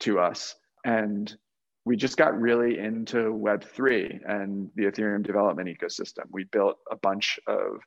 to 0.00 0.18
us. 0.18 0.54
And 0.84 1.34
we 1.86 1.96
just 1.96 2.16
got 2.16 2.38
really 2.38 2.78
into 2.78 3.32
Web3 3.32 4.20
and 4.28 4.68
the 4.74 4.86
Ethereum 4.86 5.24
development 5.24 5.68
ecosystem. 5.68 6.24
We 6.32 6.44
built 6.44 6.78
a 6.90 6.96
bunch 6.96 7.38
of 7.46 7.78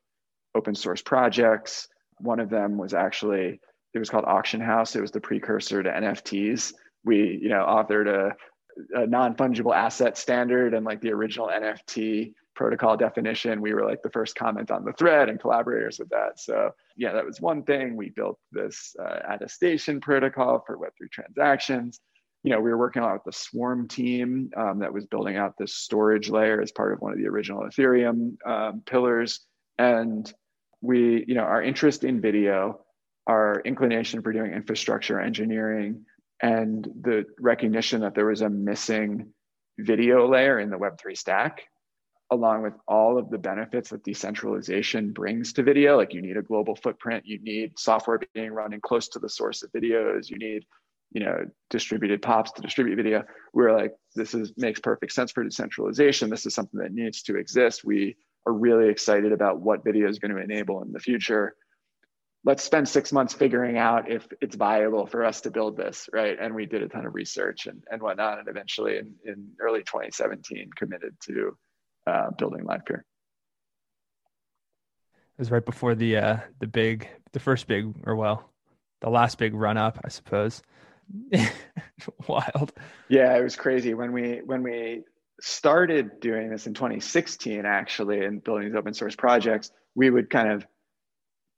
open 0.56 0.74
source 0.74 1.02
projects. 1.02 1.90
One 2.20 2.40
of 2.40 2.50
them 2.50 2.78
was 2.78 2.94
actually, 2.94 3.60
it 3.94 4.00
was 4.00 4.10
called 4.10 4.24
Auction 4.26 4.62
House. 4.62 4.96
It 4.96 5.02
was 5.02 5.12
the 5.12 5.20
precursor 5.20 5.84
to 5.84 5.90
NFTs. 5.90 6.74
We, 7.04 7.40
you 7.42 7.50
know, 7.50 7.66
authored 7.66 8.08
a 8.08 8.36
a 8.94 9.06
non-fungible 9.06 9.76
asset 9.76 10.18
standard 10.18 10.74
and 10.74 10.86
like 10.86 11.02
the 11.02 11.12
original 11.12 11.48
NFT 11.48 12.34
protocol 12.56 12.96
definition. 12.96 13.60
We 13.60 13.74
were 13.74 13.86
like 13.86 14.02
the 14.02 14.10
first 14.12 14.36
comment 14.36 14.72
on 14.72 14.86
the 14.86 14.94
thread 14.94 15.28
and 15.28 15.38
collaborators 15.38 16.00
with 16.00 16.08
that. 16.10 16.40
So 16.40 16.72
yeah, 16.96 17.12
that 17.12 17.26
was 17.26 17.42
one 17.42 17.64
thing. 17.64 17.98
We 17.98 18.10
built 18.10 18.40
this 18.54 18.96
uh, 19.02 19.20
attestation 19.28 20.00
protocol 20.00 20.64
for 20.66 20.78
Web3 20.78 21.12
transactions. 21.12 22.00
You 22.44 22.52
know, 22.52 22.62
we 22.62 22.70
were 22.70 22.78
working 22.78 23.02
a 23.02 23.06
lot 23.06 23.14
with 23.16 23.24
the 23.26 23.34
Swarm 23.34 23.88
team 23.88 24.52
um, 24.56 24.80
that 24.80 24.94
was 24.94 25.06
building 25.06 25.36
out 25.36 25.56
this 25.58 25.76
storage 25.76 26.30
layer 26.30 26.62
as 26.62 26.72
part 26.72 26.94
of 26.94 27.00
one 27.00 27.12
of 27.12 27.18
the 27.18 27.28
original 27.28 27.64
Ethereum 27.64 28.38
um, 28.46 28.82
pillars. 28.86 29.42
And 29.78 30.32
we, 30.82 31.26
you 31.28 31.36
know, 31.36 31.44
our 31.44 31.62
interest 31.62 32.04
in 32.04 32.22
video, 32.22 32.82
our 33.28 33.62
inclination 33.66 34.22
for 34.22 34.32
doing 34.32 34.54
infrastructure 34.54 35.20
engineering, 35.20 36.06
and 36.42 36.88
the 37.02 37.26
recognition 37.40 38.02
that 38.02 38.16
there 38.16 38.26
was 38.26 38.42
a 38.42 38.50
missing 38.50 39.34
video 39.78 40.28
layer 40.30 40.60
in 40.60 40.70
the 40.70 40.78
Web3 40.78 41.18
stack, 41.18 41.64
along 42.32 42.64
with 42.64 42.74
all 42.88 43.18
of 43.18 43.30
the 43.30 43.38
benefits 43.38 43.90
that 43.90 44.04
decentralization 44.04 45.12
brings 45.12 45.54
to 45.54 45.64
video. 45.64 45.98
Like 45.98 46.14
you 46.14 46.22
need 46.22 46.38
a 46.38 46.42
global 46.42 46.76
footprint, 46.76 47.26
you 47.26 47.40
need 47.42 47.78
software 47.78 48.20
being 48.34 48.52
running 48.52 48.82
close 48.82 49.10
to 49.10 49.20
the 49.20 49.30
source 49.30 49.64
of 49.64 49.72
videos, 49.72 50.30
you 50.30 50.38
need 50.38 50.66
you 51.12 51.24
know 51.24 51.46
distributed 51.70 52.22
pops 52.22 52.52
to 52.52 52.62
distribute 52.62 52.96
video 52.96 53.24
we're 53.54 53.76
like 53.76 53.94
this 54.16 54.34
is 54.34 54.54
makes 54.58 54.80
perfect 54.80 55.12
sense 55.12 55.32
for 55.32 55.44
decentralization 55.44 56.30
this 56.30 56.46
is 56.46 56.54
something 56.54 56.80
that 56.80 56.92
needs 56.92 57.24
to 57.24 57.38
exist 57.38 57.84
we 57.84 58.16
are 58.46 58.54
really 58.54 58.90
excited 58.90 59.32
about 59.32 59.60
what 59.60 59.84
video 59.84 60.08
is 60.08 60.20
going 60.20 60.34
to 60.34 60.42
enable 60.42 60.82
in 60.84 60.92
the 60.92 61.00
future 61.00 61.56
let's 62.46 62.64
spend 62.64 62.88
six 62.88 63.12
months 63.12 63.34
figuring 63.34 63.78
out 63.78 64.10
if 64.10 64.28
it's 64.42 64.56
viable 64.56 65.06
for 65.06 65.26
us 65.26 65.42
to 65.42 65.52
build 65.52 65.76
this, 65.76 66.10
right? 66.14 66.38
And 66.40 66.56
we 66.56 66.66
did 66.66 66.82
a 66.82 66.88
ton 66.88 67.06
of 67.06 67.14
research 67.14 67.68
and, 67.68 67.84
and 67.92 68.02
whatnot, 68.02 68.40
and 68.40 68.48
eventually 68.48 68.98
in, 68.98 69.14
in 69.26 69.50
early 69.60 69.82
2017 69.82 70.70
committed 70.76 71.16
to 71.26 71.58
uh, 72.08 72.32
building 72.38 72.66
LivePeer. 72.66 73.02
It 75.38 75.44
was 75.44 75.52
right 75.52 75.66
before 75.66 75.96
the 75.96 76.18
uh, 76.18 76.38
the 76.60 76.68
big, 76.68 77.08
the 77.32 77.40
first 77.40 77.68
big, 77.68 77.94
or 78.06 78.16
well, 78.16 78.50
the 79.00 79.10
last 79.10 79.38
big 79.38 79.54
run 79.54 79.78
up, 79.78 79.98
I 80.04 80.10
suppose. 80.10 80.62
Wild. 82.28 82.74
Yeah, 83.08 83.38
it 83.38 83.44
was 83.44 83.56
crazy 83.56 83.94
when 83.94 84.12
we 84.12 84.42
when 84.46 84.64
we 84.64 85.04
started 85.42 86.20
doing 86.20 86.50
this 86.50 86.68
in 86.68 86.74
2016, 86.74 87.66
actually, 87.66 88.26
and 88.26 88.44
building 88.44 88.68
these 88.68 88.76
open 88.76 88.94
source 88.94 89.16
projects. 89.16 89.72
We 89.96 90.10
would 90.10 90.30
kind 90.30 90.52
of 90.52 90.66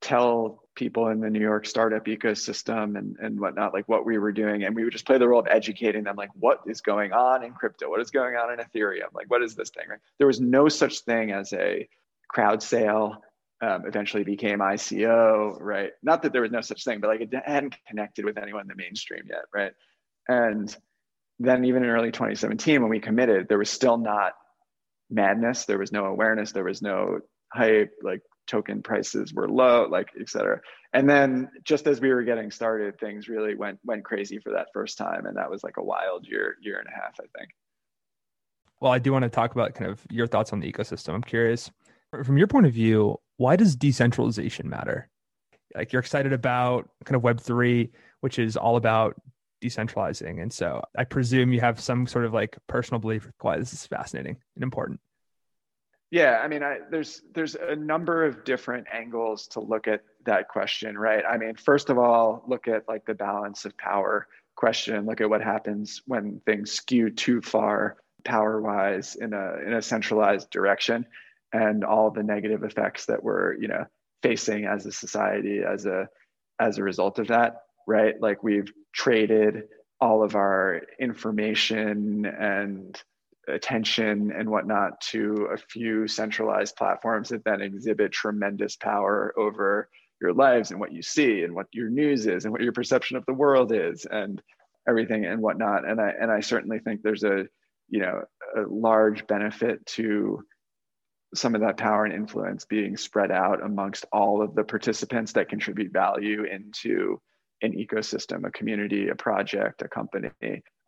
tell 0.00 0.62
people 0.74 1.08
in 1.08 1.20
the 1.20 1.30
New 1.30 1.40
York 1.40 1.66
startup 1.66 2.06
ecosystem 2.06 2.98
and, 2.98 3.16
and 3.20 3.38
whatnot, 3.38 3.74
like 3.74 3.88
what 3.88 4.06
we 4.06 4.18
were 4.18 4.32
doing. 4.32 4.64
And 4.64 4.74
we 4.74 4.84
would 4.84 4.92
just 4.92 5.04
play 5.04 5.18
the 5.18 5.28
role 5.28 5.40
of 5.40 5.46
educating 5.48 6.04
them, 6.04 6.16
like 6.16 6.30
what 6.34 6.60
is 6.66 6.80
going 6.80 7.12
on 7.12 7.44
in 7.44 7.52
crypto? 7.52 7.88
What 7.90 8.00
is 8.00 8.10
going 8.10 8.34
on 8.36 8.52
in 8.52 8.58
Ethereum? 8.58 9.12
Like, 9.12 9.30
what 9.30 9.42
is 9.42 9.54
this 9.54 9.70
thing? 9.70 9.84
Right? 9.88 9.98
There 10.18 10.26
was 10.26 10.40
no 10.40 10.68
such 10.68 11.00
thing 11.00 11.30
as 11.30 11.52
a 11.52 11.88
crowd 12.28 12.62
sale. 12.62 13.22
Um, 13.62 13.86
eventually 13.86 14.24
became 14.24 14.58
ICO, 14.58 15.56
right? 15.60 15.92
Not 16.02 16.22
that 16.22 16.32
there 16.32 16.42
was 16.42 16.50
no 16.50 16.62
such 16.62 16.82
thing, 16.82 16.98
but 16.98 17.06
like 17.06 17.20
it 17.20 17.32
hadn't 17.46 17.76
connected 17.86 18.24
with 18.24 18.36
anyone 18.36 18.62
in 18.62 18.66
the 18.66 18.74
mainstream 18.74 19.22
yet, 19.30 19.44
right? 19.54 19.70
And 20.26 20.74
then 21.38 21.64
even 21.64 21.84
in 21.84 21.90
early 21.90 22.10
2017, 22.10 22.80
when 22.80 22.90
we 22.90 22.98
committed, 22.98 23.46
there 23.48 23.58
was 23.58 23.70
still 23.70 23.98
not 23.98 24.32
madness. 25.10 25.64
There 25.64 25.78
was 25.78 25.92
no 25.92 26.06
awareness. 26.06 26.50
There 26.50 26.64
was 26.64 26.82
no 26.82 27.20
hype, 27.52 27.92
like 28.02 28.22
token 28.48 28.82
prices 28.82 29.32
were 29.32 29.48
low, 29.48 29.86
like 29.88 30.08
et 30.20 30.28
cetera. 30.28 30.60
And 30.92 31.08
then 31.08 31.48
just 31.64 31.86
as 31.86 32.00
we 32.00 32.12
were 32.12 32.24
getting 32.24 32.50
started, 32.50 32.98
things 32.98 33.28
really 33.28 33.54
went 33.54 33.78
went 33.84 34.04
crazy 34.04 34.38
for 34.38 34.50
that 34.52 34.68
first 34.74 34.98
time, 34.98 35.26
and 35.26 35.36
that 35.36 35.50
was 35.50 35.62
like 35.62 35.76
a 35.78 35.84
wild 35.84 36.26
year 36.26 36.56
year 36.60 36.78
and 36.78 36.88
a 36.88 37.00
half, 37.00 37.14
I 37.20 37.26
think. 37.38 37.50
Well, 38.80 38.92
I 38.92 38.98
do 38.98 39.12
want 39.12 39.22
to 39.22 39.30
talk 39.30 39.52
about 39.52 39.74
kind 39.74 39.90
of 39.90 40.00
your 40.10 40.26
thoughts 40.26 40.52
on 40.52 40.60
the 40.60 40.70
ecosystem. 40.70 41.14
I'm 41.14 41.22
curious, 41.22 41.70
from 42.24 42.36
your 42.36 42.48
point 42.48 42.66
of 42.66 42.72
view, 42.72 43.18
why 43.42 43.56
does 43.56 43.74
decentralization 43.74 44.68
matter? 44.68 45.08
Like 45.74 45.92
you're 45.92 46.00
excited 46.00 46.32
about 46.32 46.88
kind 47.04 47.16
of 47.16 47.24
Web 47.24 47.40
three, 47.40 47.90
which 48.20 48.38
is 48.38 48.56
all 48.56 48.76
about 48.76 49.20
decentralizing, 49.60 50.40
and 50.40 50.52
so 50.52 50.80
I 50.96 51.02
presume 51.04 51.52
you 51.52 51.60
have 51.60 51.80
some 51.80 52.06
sort 52.06 52.24
of 52.24 52.32
like 52.32 52.56
personal 52.68 53.00
belief 53.00 53.28
why 53.40 53.58
this 53.58 53.72
is 53.72 53.84
fascinating 53.84 54.36
and 54.54 54.62
important. 54.62 55.00
Yeah, 56.12 56.40
I 56.44 56.46
mean, 56.46 56.62
I, 56.62 56.78
there's 56.90 57.22
there's 57.34 57.56
a 57.56 57.74
number 57.74 58.24
of 58.24 58.44
different 58.44 58.86
angles 58.92 59.48
to 59.48 59.60
look 59.60 59.88
at 59.88 60.02
that 60.24 60.48
question, 60.48 60.96
right? 60.96 61.24
I 61.28 61.36
mean, 61.36 61.56
first 61.56 61.90
of 61.90 61.98
all, 61.98 62.44
look 62.46 62.68
at 62.68 62.86
like 62.86 63.06
the 63.06 63.14
balance 63.14 63.64
of 63.64 63.76
power 63.76 64.28
question. 64.54 65.04
Look 65.04 65.20
at 65.20 65.28
what 65.28 65.42
happens 65.42 66.02
when 66.06 66.40
things 66.46 66.70
skew 66.70 67.10
too 67.10 67.40
far 67.40 67.96
power-wise 68.24 69.16
in 69.16 69.32
a 69.32 69.56
in 69.66 69.72
a 69.72 69.82
centralized 69.82 70.50
direction, 70.50 71.06
and 71.52 71.84
all 71.84 72.10
the 72.10 72.22
negative 72.22 72.64
effects 72.64 73.06
that 73.06 73.22
we're 73.22 73.54
you 73.54 73.68
know 73.68 73.84
facing 74.22 74.64
as 74.64 74.86
a 74.86 74.92
society 74.92 75.60
as 75.66 75.86
a 75.86 76.08
as 76.60 76.78
a 76.78 76.82
result 76.82 77.18
of 77.18 77.28
that, 77.28 77.62
right? 77.86 78.14
Like 78.20 78.42
we've 78.42 78.72
traded 78.92 79.64
all 80.00 80.22
of 80.22 80.36
our 80.36 80.82
information 80.98 82.26
and 82.26 83.00
attention 83.48 84.32
and 84.32 84.48
whatnot 84.48 85.00
to 85.00 85.48
a 85.52 85.56
few 85.56 86.06
centralized 86.06 86.76
platforms 86.76 87.28
that 87.30 87.44
then 87.44 87.60
exhibit 87.60 88.12
tremendous 88.12 88.76
power 88.76 89.34
over 89.36 89.88
your 90.20 90.32
lives 90.32 90.70
and 90.70 90.78
what 90.78 90.92
you 90.92 91.02
see 91.02 91.42
and 91.42 91.52
what 91.54 91.66
your 91.72 91.88
news 91.88 92.26
is 92.26 92.44
and 92.44 92.52
what 92.52 92.62
your 92.62 92.72
perception 92.72 93.16
of 93.16 93.26
the 93.26 93.32
world 93.32 93.72
is 93.72 94.06
and 94.06 94.40
everything 94.88 95.24
and 95.24 95.40
whatnot 95.40 95.88
and 95.88 96.00
i 96.00 96.12
and 96.20 96.30
i 96.30 96.38
certainly 96.38 96.78
think 96.78 97.02
there's 97.02 97.24
a 97.24 97.44
you 97.88 98.00
know 98.00 98.22
a 98.56 98.60
large 98.68 99.26
benefit 99.26 99.84
to 99.86 100.44
some 101.34 101.54
of 101.54 101.60
that 101.62 101.76
power 101.76 102.04
and 102.04 102.14
influence 102.14 102.64
being 102.64 102.96
spread 102.96 103.30
out 103.30 103.62
amongst 103.62 104.04
all 104.12 104.42
of 104.42 104.54
the 104.54 104.64
participants 104.64 105.32
that 105.32 105.48
contribute 105.48 105.92
value 105.92 106.44
into 106.44 107.20
an 107.62 107.72
ecosystem 107.72 108.46
a 108.46 108.50
community 108.50 109.08
a 109.08 109.14
project 109.14 109.82
a 109.82 109.88
company 109.88 110.30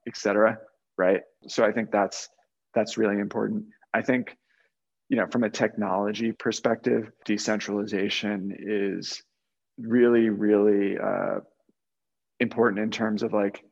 etc 0.06 0.58
right 0.98 1.22
so 1.46 1.64
i 1.64 1.72
think 1.72 1.90
that's 1.90 2.28
that's 2.74 2.98
really 2.98 3.18
important. 3.18 3.64
I 3.94 4.02
think, 4.02 4.36
you 5.08 5.16
know, 5.16 5.26
from 5.30 5.44
a 5.44 5.50
technology 5.50 6.32
perspective, 6.32 7.10
decentralization 7.24 8.54
is 8.58 9.22
really, 9.78 10.28
really 10.28 10.98
uh, 10.98 11.40
important 12.40 12.80
in 12.80 12.90
terms 12.90 13.22
of 13.22 13.32
like 13.32 13.64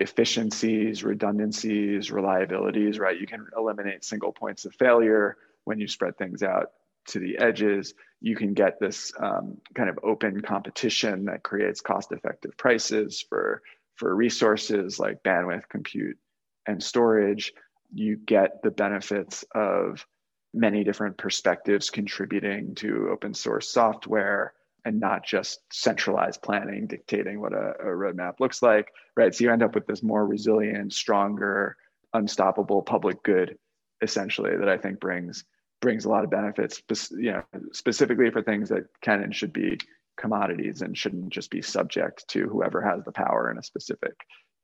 efficiencies, 0.00 1.02
redundancies, 1.02 2.10
reliabilities, 2.10 3.00
right? 3.00 3.18
You 3.18 3.26
can 3.26 3.46
eliminate 3.56 4.04
single 4.04 4.32
points 4.32 4.66
of 4.66 4.74
failure 4.74 5.36
when 5.66 5.78
you 5.78 5.86
spread 5.86 6.16
things 6.16 6.42
out 6.42 6.72
to 7.08 7.20
the 7.20 7.38
edges. 7.38 7.94
You 8.20 8.34
can 8.34 8.54
get 8.54 8.80
this 8.80 9.12
um, 9.20 9.58
kind 9.74 9.88
of 9.88 9.98
open 10.02 10.40
competition 10.40 11.26
that 11.26 11.42
creates 11.42 11.80
cost 11.80 12.10
effective 12.10 12.56
prices 12.56 13.24
for, 13.28 13.62
for 13.94 14.16
resources 14.16 14.98
like 14.98 15.22
bandwidth, 15.22 15.68
compute, 15.68 16.18
and 16.66 16.82
storage 16.82 17.52
you 17.92 18.16
get 18.16 18.62
the 18.62 18.70
benefits 18.70 19.44
of 19.54 20.06
many 20.54 20.84
different 20.84 21.16
perspectives 21.18 21.90
contributing 21.90 22.74
to 22.74 23.08
open 23.10 23.34
source 23.34 23.68
software 23.68 24.54
and 24.84 25.00
not 25.00 25.24
just 25.24 25.60
centralized 25.72 26.40
planning 26.42 26.86
dictating 26.86 27.40
what 27.40 27.52
a, 27.52 27.74
a, 27.80 27.86
roadmap 27.86 28.40
looks 28.40 28.62
like 28.62 28.92
right 29.16 29.34
so 29.34 29.44
you 29.44 29.52
end 29.52 29.62
up 29.62 29.74
with 29.74 29.86
this 29.86 30.02
more 30.02 30.26
resilient 30.26 30.92
stronger 30.92 31.76
unstoppable 32.14 32.82
public 32.82 33.22
good 33.22 33.58
essentially 34.02 34.56
that 34.56 34.68
i 34.68 34.78
think 34.78 34.98
brings 34.98 35.44
brings 35.86 36.04
a 36.04 36.08
lot 36.08 36.24
of 36.24 36.30
benefits 36.30 36.82
you 37.12 37.30
know 37.32 37.42
specifically 37.72 38.28
for 38.30 38.42
things 38.42 38.68
that 38.68 38.82
can 39.02 39.22
and 39.22 39.34
should 39.34 39.52
be 39.52 39.78
commodities 40.16 40.82
and 40.82 40.98
shouldn't 40.98 41.28
just 41.28 41.50
be 41.50 41.62
subject 41.62 42.26
to 42.26 42.48
whoever 42.48 42.82
has 42.82 43.04
the 43.04 43.12
power 43.12 43.50
in 43.50 43.58
a 43.58 43.62
specific 43.62 44.14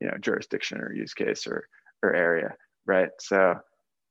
you 0.00 0.08
know 0.08 0.16
jurisdiction 0.18 0.80
or 0.80 0.92
use 0.92 1.14
case 1.14 1.46
or 1.46 1.68
or 2.02 2.12
area 2.12 2.56
right? 2.86 3.10
So 3.20 3.54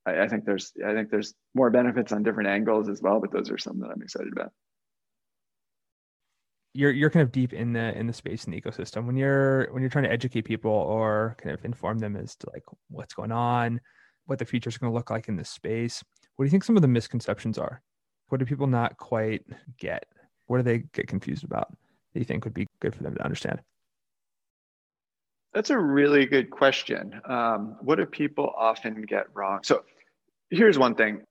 I, 0.05 0.21
I 0.21 0.27
think 0.27 0.45
there's 0.45 0.71
I 0.85 0.93
think 0.93 1.09
there's 1.09 1.33
more 1.53 1.69
benefits 1.69 2.11
on 2.11 2.23
different 2.23 2.49
angles 2.49 2.89
as 2.89 3.01
well, 3.01 3.19
but 3.19 3.31
those 3.31 3.51
are 3.51 3.57
some 3.57 3.79
that 3.79 3.91
I'm 3.93 4.01
excited 4.01 4.31
about 4.33 4.51
you're 6.73 6.91
you're 6.91 7.09
kind 7.09 7.23
of 7.23 7.33
deep 7.33 7.51
in 7.51 7.73
the 7.73 7.97
in 7.97 8.07
the 8.07 8.13
space 8.13 8.45
and 8.45 8.53
the 8.53 8.61
ecosystem 8.61 9.05
when 9.05 9.17
you're 9.17 9.67
when 9.73 9.81
you're 9.81 9.89
trying 9.89 10.05
to 10.05 10.11
educate 10.11 10.43
people 10.43 10.71
or 10.71 11.35
kind 11.37 11.53
of 11.53 11.65
inform 11.65 11.99
them 11.99 12.15
as 12.15 12.35
to 12.37 12.49
like 12.53 12.63
what's 12.89 13.13
going 13.13 13.31
on 13.31 13.81
what 14.25 14.39
the 14.39 14.45
future 14.45 14.69
is 14.69 14.77
going 14.77 14.89
to 14.89 14.95
look 14.95 15.09
like 15.09 15.27
in 15.27 15.35
this 15.35 15.49
space 15.49 16.01
what 16.35 16.43
do 16.43 16.47
you 16.47 16.51
think 16.51 16.63
some 16.63 16.75
of 16.75 16.81
the 16.81 16.87
misconceptions 16.87 17.57
are 17.57 17.81
what 18.29 18.39
do 18.39 18.45
people 18.45 18.67
not 18.67 18.97
quite 18.97 19.43
get 19.77 20.05
what 20.47 20.57
do 20.57 20.63
they 20.63 20.79
get 20.93 21.07
confused 21.07 21.43
about 21.43 21.69
that 22.13 22.19
you 22.19 22.25
think 22.25 22.43
would 22.43 22.53
be 22.53 22.67
good 22.79 22.95
for 22.95 23.03
them 23.03 23.15
to 23.15 23.23
understand 23.23 23.61
that's 25.53 25.69
a 25.69 25.77
really 25.77 26.25
good 26.25 26.49
question. 26.49 27.19
Um, 27.25 27.75
what 27.81 27.97
do 27.97 28.05
people 28.05 28.53
often 28.57 29.01
get 29.01 29.25
wrong? 29.33 29.59
So 29.63 29.83
here's 30.49 30.79
one 30.79 30.95
thing. 30.95 31.21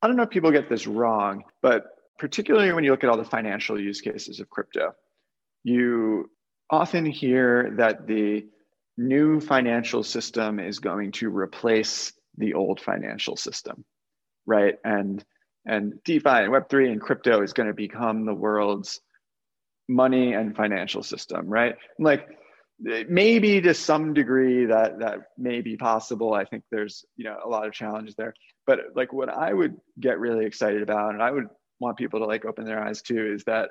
I 0.00 0.06
don't 0.06 0.16
know 0.16 0.22
if 0.22 0.30
people 0.30 0.50
get 0.50 0.70
this 0.70 0.86
wrong, 0.86 1.44
but 1.60 1.84
particularly 2.18 2.72
when 2.72 2.84
you 2.84 2.90
look 2.90 3.04
at 3.04 3.10
all 3.10 3.18
the 3.18 3.24
financial 3.24 3.78
use 3.78 4.00
cases 4.00 4.40
of 4.40 4.48
crypto, 4.48 4.94
you 5.62 6.30
often 6.70 7.04
hear 7.04 7.74
that 7.76 8.06
the 8.06 8.46
new 8.96 9.40
financial 9.40 10.02
system 10.02 10.58
is 10.58 10.78
going 10.78 11.12
to 11.12 11.28
replace 11.28 12.12
the 12.38 12.54
old 12.54 12.80
financial 12.80 13.36
system, 13.36 13.84
right? 14.50 14.76
And 14.84 15.24
and 15.66 16.02
DeFi 16.04 16.28
and 16.28 16.52
Web3 16.52 16.92
and 16.92 17.00
crypto 17.00 17.42
is 17.42 17.52
going 17.52 17.68
to 17.68 17.74
become 17.74 18.24
the 18.24 18.34
world's 18.34 19.00
money 19.88 20.32
and 20.32 20.56
financial 20.56 21.02
system, 21.02 21.46
right? 21.46 21.76
Like 21.98 22.28
maybe 22.80 23.60
to 23.60 23.74
some 23.74 24.14
degree 24.14 24.66
that 24.66 24.98
that 25.00 25.18
may 25.36 25.60
be 25.60 25.76
possible 25.76 26.32
i 26.32 26.44
think 26.44 26.64
there's 26.70 27.04
you 27.16 27.24
know 27.24 27.36
a 27.44 27.48
lot 27.48 27.66
of 27.66 27.72
challenges 27.72 28.14
there 28.14 28.32
but 28.66 28.78
like 28.94 29.12
what 29.12 29.28
i 29.28 29.52
would 29.52 29.76
get 29.98 30.18
really 30.18 30.46
excited 30.46 30.82
about 30.82 31.12
and 31.12 31.22
i 31.22 31.30
would 31.30 31.46
want 31.78 31.98
people 31.98 32.20
to 32.20 32.26
like 32.26 32.44
open 32.44 32.64
their 32.64 32.82
eyes 32.82 33.02
to 33.02 33.34
is 33.34 33.44
that 33.44 33.70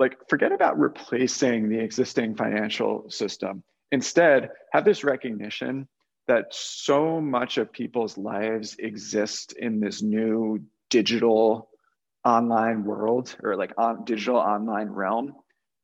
like 0.00 0.16
forget 0.28 0.50
about 0.50 0.78
replacing 0.78 1.68
the 1.68 1.78
existing 1.78 2.34
financial 2.34 3.08
system 3.08 3.62
instead 3.92 4.50
have 4.72 4.84
this 4.84 5.04
recognition 5.04 5.86
that 6.28 6.46
so 6.54 7.20
much 7.20 7.58
of 7.58 7.72
people's 7.72 8.16
lives 8.16 8.76
exist 8.78 9.52
in 9.54 9.80
this 9.80 10.02
new 10.02 10.60
digital 10.90 11.68
online 12.24 12.84
world 12.84 13.34
or 13.42 13.56
like 13.56 13.72
on 13.76 14.04
digital 14.04 14.36
online 14.36 14.88
realm 14.88 15.34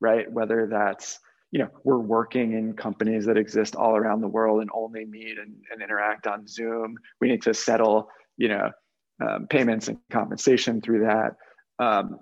right? 0.00 0.30
Whether 0.30 0.66
that's 0.66 1.18
you 1.50 1.60
know 1.60 1.68
we're 1.84 1.98
working 1.98 2.52
in 2.52 2.74
companies 2.74 3.24
that 3.26 3.36
exist 3.36 3.74
all 3.74 3.96
around 3.96 4.20
the 4.20 4.28
world 4.28 4.60
and 4.60 4.70
only 4.74 5.04
meet 5.04 5.38
and, 5.38 5.56
and 5.72 5.82
interact 5.82 6.26
on 6.26 6.46
zoom. 6.46 6.98
We 7.20 7.28
need 7.28 7.42
to 7.42 7.54
settle 7.54 8.08
you 8.36 8.48
know 8.48 8.70
um, 9.20 9.46
payments 9.48 9.88
and 9.88 9.98
compensation 10.10 10.80
through 10.80 11.06
that. 11.06 11.36
Um, 11.78 12.18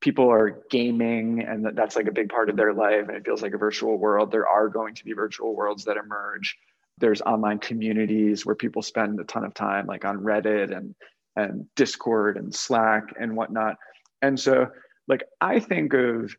people 0.00 0.30
are 0.30 0.62
gaming 0.70 1.42
and 1.42 1.66
that's 1.74 1.96
like 1.96 2.08
a 2.08 2.12
big 2.12 2.28
part 2.28 2.50
of 2.50 2.56
their 2.56 2.74
life 2.74 3.08
and 3.08 3.16
it 3.16 3.24
feels 3.24 3.40
like 3.40 3.54
a 3.54 3.58
virtual 3.58 3.96
world. 3.96 4.30
There 4.30 4.46
are 4.46 4.68
going 4.68 4.94
to 4.96 5.04
be 5.04 5.14
virtual 5.14 5.56
worlds 5.56 5.84
that 5.84 5.96
emerge 5.96 6.58
there's 6.98 7.22
online 7.22 7.58
communities 7.58 8.46
where 8.46 8.54
people 8.54 8.82
spend 8.82 9.18
a 9.20 9.24
ton 9.24 9.44
of 9.44 9.54
time 9.54 9.86
like 9.86 10.04
on 10.04 10.18
reddit 10.18 10.76
and 10.76 10.94
and 11.36 11.66
discord 11.74 12.36
and 12.36 12.54
slack 12.54 13.04
and 13.18 13.36
whatnot 13.36 13.76
and 14.22 14.38
so 14.38 14.68
like 15.08 15.24
i 15.40 15.58
think 15.58 15.92
of 15.94 16.34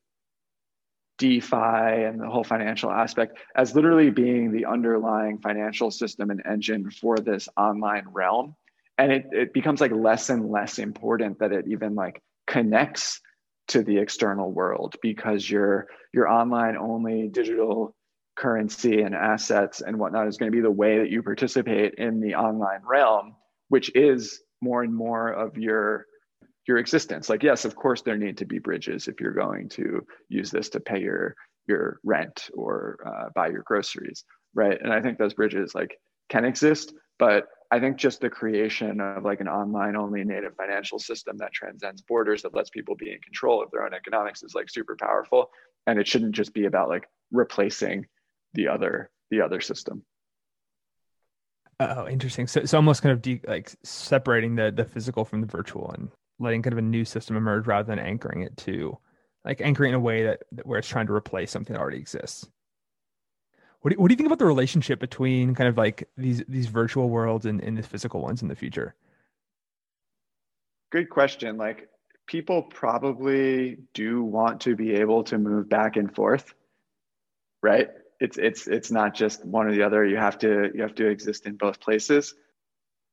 DeFi 1.17 1.55
and 1.55 2.19
the 2.19 2.29
whole 2.29 2.43
financial 2.43 2.91
aspect 2.91 3.37
as 3.55 3.73
literally 3.73 4.09
being 4.09 4.51
the 4.51 4.65
underlying 4.65 5.37
financial 5.39 5.89
system 5.89 6.29
and 6.29 6.41
engine 6.45 6.91
for 6.91 7.17
this 7.17 7.47
online 7.55 8.05
realm. 8.11 8.55
And 8.97 9.11
it, 9.11 9.25
it 9.31 9.53
becomes 9.53 9.81
like 9.81 9.91
less 9.91 10.29
and 10.29 10.49
less 10.51 10.77
important 10.77 11.39
that 11.39 11.51
it 11.51 11.65
even 11.67 11.95
like 11.95 12.21
connects 12.47 13.21
to 13.69 13.81
the 13.81 13.97
external 13.97 14.51
world 14.51 14.95
because 15.01 15.49
your 15.49 15.87
your 16.13 16.29
online 16.29 16.77
only 16.77 17.27
digital 17.27 17.95
currency 18.35 19.01
and 19.01 19.15
assets 19.15 19.81
and 19.81 19.97
whatnot 19.97 20.27
is 20.27 20.37
going 20.37 20.51
to 20.51 20.55
be 20.55 20.61
the 20.61 20.71
way 20.71 20.99
that 20.99 21.09
you 21.09 21.23
participate 21.23 21.95
in 21.95 22.19
the 22.19 22.35
online 22.35 22.81
realm, 22.85 23.35
which 23.69 23.93
is 23.95 24.41
more 24.61 24.83
and 24.83 24.93
more 24.93 25.31
of 25.31 25.57
your 25.57 26.05
your 26.67 26.77
existence 26.77 27.29
like 27.29 27.43
yes 27.43 27.63
of 27.63 27.75
course 27.75 28.01
there 28.01 28.17
need 28.17 28.37
to 28.37 28.45
be 28.45 28.57
bridges 28.57 29.07
if 29.07 29.21
you're 29.21 29.33
going 29.33 29.69
to 29.69 30.03
use 30.29 30.49
this 30.49 30.69
to 30.69 30.79
pay 30.79 30.99
your 30.99 31.35
your 31.67 31.99
rent 32.03 32.49
or 32.55 32.97
uh, 33.05 33.29
buy 33.35 33.47
your 33.47 33.61
groceries 33.67 34.23
right 34.55 34.81
and 34.81 34.91
i 34.91 34.99
think 34.99 35.19
those 35.19 35.35
bridges 35.35 35.75
like 35.75 35.99
can 36.29 36.43
exist 36.43 36.93
but 37.19 37.47
I 37.71 37.79
think 37.79 37.97
just 37.97 38.21
the 38.21 38.29
creation 38.29 39.01
of 39.01 39.23
like 39.23 39.41
an 39.41 39.47
online 39.47 39.95
only 39.95 40.23
native 40.23 40.55
financial 40.55 40.99
system 40.99 41.37
that 41.37 41.51
transcends 41.51 42.01
borders 42.01 42.41
that 42.43 42.53
lets 42.53 42.69
people 42.69 42.95
be 42.95 43.11
in 43.11 43.19
control 43.19 43.61
of 43.61 43.71
their 43.71 43.83
own 43.83 43.93
economics 43.93 44.43
is 44.43 44.53
like 44.53 44.69
super 44.69 44.95
powerful. 44.95 45.49
And 45.87 45.99
it 45.99 46.07
shouldn't 46.07 46.35
just 46.35 46.53
be 46.53 46.65
about 46.65 46.89
like 46.89 47.07
replacing 47.31 48.05
the 48.55 48.67
other 48.67 49.09
the 49.29 49.41
other 49.41 49.61
system. 49.61 50.03
Oh, 51.79 52.07
interesting. 52.07 52.47
So 52.47 52.61
it's 52.61 52.73
almost 52.73 53.01
kind 53.01 53.11
of 53.11 53.21
de- 53.21 53.41
like 53.47 53.71
separating 53.83 54.55
the 54.55 54.71
the 54.71 54.85
physical 54.85 55.25
from 55.25 55.41
the 55.41 55.47
virtual 55.47 55.91
and 55.91 56.09
letting 56.39 56.61
kind 56.61 56.73
of 56.73 56.79
a 56.79 56.81
new 56.81 57.05
system 57.05 57.35
emerge 57.35 57.67
rather 57.67 57.87
than 57.87 57.99
anchoring 57.99 58.41
it 58.41 58.55
to 58.57 58.97
like 59.43 59.61
anchoring 59.61 59.89
in 59.89 59.95
a 59.95 59.99
way 59.99 60.23
that, 60.23 60.43
that 60.53 60.65
where 60.65 60.79
it's 60.79 60.87
trying 60.87 61.07
to 61.07 61.13
replace 61.13 61.51
something 61.51 61.73
that 61.73 61.79
already 61.79 61.97
exists. 61.97 62.49
What 63.81 63.93
do, 63.93 63.99
what 63.99 64.07
do 64.07 64.13
you 64.13 64.17
think 64.17 64.27
about 64.27 64.39
the 64.39 64.45
relationship 64.45 64.99
between 64.99 65.53
kind 65.53 65.69
of 65.69 65.77
like 65.77 66.09
these 66.17 66.43
these 66.47 66.67
virtual 66.67 67.09
worlds 67.09 67.45
and, 67.45 67.61
and 67.61 67.77
the 67.77 67.83
physical 67.83 68.21
ones 68.21 68.41
in 68.41 68.47
the 68.47 68.55
future? 68.55 68.95
Good 70.91 71.09
question. 71.09 71.57
Like 71.57 71.89
people 72.25 72.63
probably 72.63 73.77
do 73.93 74.23
want 74.23 74.61
to 74.61 74.75
be 74.75 74.93
able 74.95 75.23
to 75.25 75.37
move 75.37 75.69
back 75.69 75.97
and 75.97 76.13
forth, 76.15 76.53
right? 77.61 77.89
It's 78.19 78.37
it's 78.37 78.67
it's 78.67 78.91
not 78.91 79.13
just 79.13 79.43
one 79.45 79.67
or 79.67 79.71
the 79.71 79.83
other. 79.83 80.05
You 80.05 80.17
have 80.17 80.37
to 80.39 80.71
you 80.73 80.81
have 80.81 80.95
to 80.95 81.07
exist 81.07 81.45
in 81.45 81.55
both 81.55 81.79
places. 81.79 82.33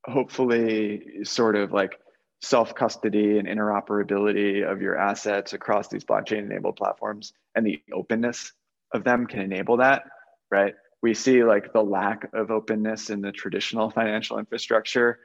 Hopefully, 0.05 1.25
sort 1.25 1.57
of 1.57 1.73
like 1.73 1.99
self 2.41 2.75
custody 2.75 3.39
and 3.39 3.47
interoperability 3.47 4.69
of 4.69 4.83
your 4.83 4.99
assets 4.99 5.53
across 5.53 5.89
these 5.89 6.05
blockchain 6.05 6.39
enabled 6.39 6.77
platforms 6.77 7.33
and 7.55 7.65
the 7.65 7.81
openness 7.93 8.53
of 8.93 9.05
them 9.05 9.27
can 9.27 9.41
enable 9.41 9.77
that 9.77 10.05
right? 10.53 10.75
We 11.01 11.15
see 11.15 11.43
like 11.43 11.73
the 11.73 11.83
lack 11.83 12.29
of 12.33 12.53
openness 12.53 13.11
in 13.11 13.23
the 13.23 13.33
traditional 13.33 13.91
financial 13.91 14.39
infrastructure 14.39 15.19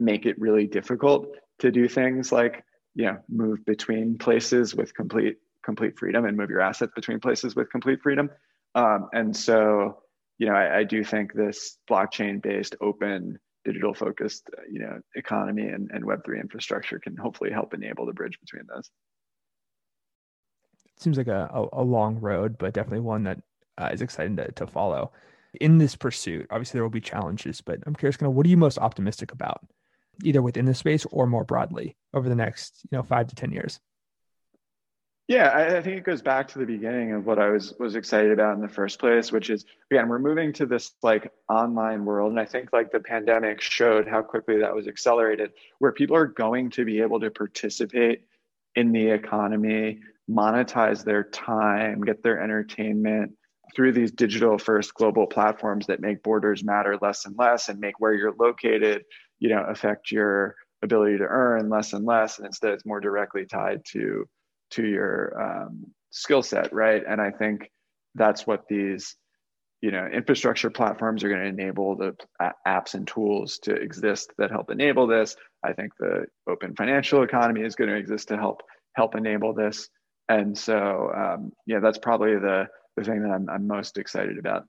make 0.00 0.26
it 0.26 0.40
really 0.40 0.66
difficult 0.66 1.28
to 1.60 1.70
do 1.70 1.86
things 1.86 2.32
like, 2.32 2.64
you 2.96 3.04
know, 3.04 3.18
move 3.28 3.64
between 3.64 4.18
places 4.18 4.74
with 4.74 4.92
complete 4.92 5.36
complete 5.64 5.96
freedom 5.98 6.24
and 6.24 6.36
move 6.36 6.50
your 6.50 6.60
assets 6.60 6.92
between 6.94 7.20
places 7.20 7.54
with 7.54 7.70
complete 7.70 8.02
freedom. 8.02 8.28
Um, 8.74 9.08
and 9.12 9.36
so, 9.36 9.98
you 10.38 10.46
know, 10.46 10.54
I, 10.54 10.78
I 10.78 10.84
do 10.84 11.04
think 11.04 11.32
this 11.32 11.78
blockchain 11.88 12.42
based 12.42 12.76
open 12.80 13.38
digital 13.64 13.94
focused 13.94 14.50
you 14.70 14.78
know 14.78 15.00
economy 15.14 15.66
and, 15.68 15.90
and 15.90 16.04
web3 16.04 16.38
infrastructure 16.38 16.98
can 16.98 17.16
hopefully 17.16 17.50
help 17.50 17.72
enable 17.72 18.04
the 18.04 18.12
bridge 18.12 18.38
between 18.38 18.60
those 18.66 18.90
seems 20.98 21.16
like 21.16 21.28
a, 21.28 21.48
a, 21.50 21.80
a 21.80 21.82
long 21.82 22.20
road 22.20 22.58
but 22.58 22.74
definitely 22.74 23.00
one 23.00 23.22
that 23.22 23.38
uh, 23.78 23.90
is 23.92 24.02
exciting 24.02 24.36
to, 24.36 24.50
to 24.52 24.66
follow. 24.66 25.12
In 25.60 25.78
this 25.78 25.96
pursuit, 25.96 26.46
obviously 26.50 26.78
there 26.78 26.82
will 26.82 26.90
be 26.90 27.00
challenges, 27.00 27.60
but 27.60 27.78
I'm 27.86 27.94
curious, 27.94 28.16
kind 28.16 28.28
of, 28.28 28.34
what 28.34 28.46
are 28.46 28.48
you 28.48 28.56
most 28.56 28.78
optimistic 28.78 29.32
about, 29.32 29.60
either 30.22 30.42
within 30.42 30.64
the 30.64 30.74
space 30.74 31.06
or 31.10 31.26
more 31.26 31.44
broadly 31.44 31.96
over 32.12 32.28
the 32.28 32.34
next, 32.34 32.80
you 32.90 32.96
know, 32.96 33.02
five 33.02 33.28
to 33.28 33.34
ten 33.34 33.52
years? 33.52 33.80
Yeah, 35.26 35.48
I, 35.48 35.78
I, 35.78 35.82
think 35.82 35.96
it 35.96 36.04
goes 36.04 36.20
back 36.20 36.48
to 36.48 36.58
the 36.58 36.66
beginning 36.66 37.12
of 37.12 37.24
what 37.24 37.38
I 37.38 37.48
was 37.48 37.72
was 37.78 37.96
excited 37.96 38.30
about 38.30 38.56
in 38.56 38.60
the 38.60 38.68
first 38.68 38.98
place, 38.98 39.32
which 39.32 39.48
is 39.48 39.64
again 39.90 40.08
we're 40.08 40.18
moving 40.18 40.52
to 40.54 40.66
this 40.66 40.92
like 41.02 41.32
online 41.48 42.04
world, 42.04 42.30
and 42.30 42.40
I 42.40 42.44
think 42.44 42.74
like 42.74 42.92
the 42.92 43.00
pandemic 43.00 43.62
showed 43.62 44.06
how 44.06 44.20
quickly 44.20 44.58
that 44.58 44.74
was 44.74 44.86
accelerated, 44.86 45.52
where 45.78 45.92
people 45.92 46.14
are 46.14 46.26
going 46.26 46.70
to 46.72 46.84
be 46.84 47.00
able 47.00 47.20
to 47.20 47.30
participate 47.30 48.26
in 48.74 48.92
the 48.92 49.08
economy, 49.08 50.00
monetize 50.28 51.04
their 51.04 51.24
time, 51.24 52.02
get 52.02 52.22
their 52.22 52.42
entertainment, 52.42 53.32
through 53.74 53.92
these 53.92 54.12
digital 54.12 54.58
first 54.58 54.94
global 54.94 55.26
platforms 55.26 55.86
that 55.86 56.00
make 56.00 56.22
borders 56.22 56.62
matter 56.62 56.98
less 57.00 57.24
and 57.24 57.36
less 57.38 57.68
and 57.68 57.80
make 57.80 57.98
where 57.98 58.12
you're 58.12 58.34
located 58.38 59.04
you 59.38 59.48
know 59.48 59.64
affect 59.68 60.10
your 60.10 60.56
ability 60.82 61.18
to 61.18 61.24
earn 61.24 61.68
less 61.68 61.92
and 61.92 62.04
less 62.04 62.38
and 62.38 62.46
instead 62.46 62.72
it's 62.72 62.86
more 62.86 63.00
directly 63.00 63.46
tied 63.46 63.84
to 63.84 64.28
to 64.70 64.86
your 64.86 65.40
um, 65.40 65.86
skill 66.10 66.42
set 66.42 66.72
right? 66.72 67.02
And 67.06 67.20
i 67.20 67.30
think 67.30 67.70
that's 68.14 68.46
what 68.46 68.68
these 68.68 69.16
you 69.80 69.90
know 69.90 70.06
infrastructure 70.06 70.70
platforms 70.70 71.22
are 71.22 71.28
going 71.28 71.42
to 71.42 71.46
enable 71.46 71.96
the 71.96 72.16
apps 72.66 72.94
and 72.94 73.06
tools 73.06 73.58
to 73.58 73.74
exist 73.74 74.32
that 74.38 74.50
help 74.50 74.70
enable 74.70 75.06
this. 75.06 75.36
I 75.62 75.72
think 75.72 75.92
the 75.98 76.24
open 76.48 76.74
financial 76.74 77.22
economy 77.22 77.62
is 77.62 77.74
going 77.74 77.90
to 77.90 77.96
exist 77.96 78.28
to 78.28 78.36
help 78.36 78.62
help 78.94 79.14
enable 79.14 79.52
this. 79.52 79.88
And 80.28 80.56
so 80.56 81.12
um, 81.14 81.52
yeah 81.66 81.80
that's 81.80 81.98
probably 81.98 82.36
the 82.36 82.66
the 82.96 83.04
thing 83.04 83.22
that 83.22 83.30
I'm, 83.30 83.48
I'm 83.50 83.66
most 83.66 83.98
excited 83.98 84.38
about. 84.38 84.64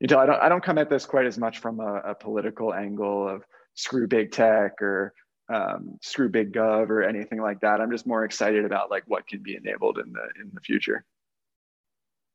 You 0.00 0.08
know, 0.08 0.18
I 0.18 0.26
don't 0.26 0.42
I 0.42 0.48
don't 0.48 0.64
come 0.64 0.78
at 0.78 0.90
this 0.90 1.06
quite 1.06 1.26
as 1.26 1.38
much 1.38 1.58
from 1.58 1.80
a, 1.80 2.10
a 2.10 2.14
political 2.14 2.74
angle 2.74 3.28
of 3.28 3.44
screw 3.74 4.08
big 4.08 4.32
tech 4.32 4.82
or 4.82 5.14
um, 5.52 5.98
screw 6.00 6.28
big 6.28 6.52
gov 6.52 6.90
or 6.90 7.02
anything 7.02 7.40
like 7.40 7.60
that. 7.60 7.80
I'm 7.80 7.90
just 7.90 8.06
more 8.06 8.24
excited 8.24 8.64
about 8.64 8.90
like 8.90 9.04
what 9.06 9.26
can 9.26 9.42
be 9.42 9.56
enabled 9.56 9.98
in 9.98 10.12
the 10.12 10.22
in 10.40 10.50
the 10.54 10.60
future. 10.60 11.04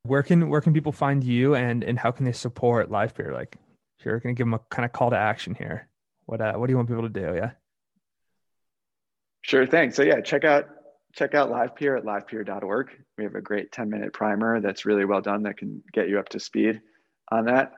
Where 0.03 0.23
can 0.23 0.49
where 0.49 0.61
can 0.61 0.73
people 0.73 0.91
find 0.91 1.23
you 1.23 1.55
and 1.55 1.83
and 1.83 1.97
how 1.97 2.11
can 2.11 2.25
they 2.25 2.33
support 2.33 2.91
Livepeer? 2.91 3.33
Like, 3.33 3.57
if 3.99 4.05
you're 4.05 4.19
going 4.19 4.35
to 4.35 4.37
give 4.37 4.45
them 4.45 4.53
a 4.53 4.59
kind 4.69 4.85
of 4.85 4.91
call 4.91 5.09
to 5.11 5.17
action 5.17 5.55
here, 5.55 5.87
what 6.25 6.41
uh, 6.41 6.53
what 6.53 6.67
do 6.67 6.71
you 6.71 6.77
want 6.77 6.89
people 6.89 7.03
to 7.03 7.09
do? 7.09 7.33
Yeah. 7.35 7.51
Sure 9.41 9.65
thing. 9.65 9.91
So 9.91 10.03
yeah, 10.03 10.21
check 10.21 10.43
out 10.43 10.67
check 11.13 11.33
out 11.33 11.49
Livepeer 11.49 11.97
at 11.97 12.03
livepeer.org. 12.03 12.89
We 13.17 13.23
have 13.23 13.35
a 13.35 13.41
great 13.41 13.71
10 13.71 13.89
minute 13.89 14.11
primer 14.11 14.59
that's 14.59 14.85
really 14.85 15.05
well 15.05 15.21
done 15.21 15.43
that 15.43 15.57
can 15.57 15.81
get 15.93 16.09
you 16.09 16.19
up 16.19 16.29
to 16.29 16.39
speed 16.39 16.81
on 17.31 17.45
that. 17.45 17.73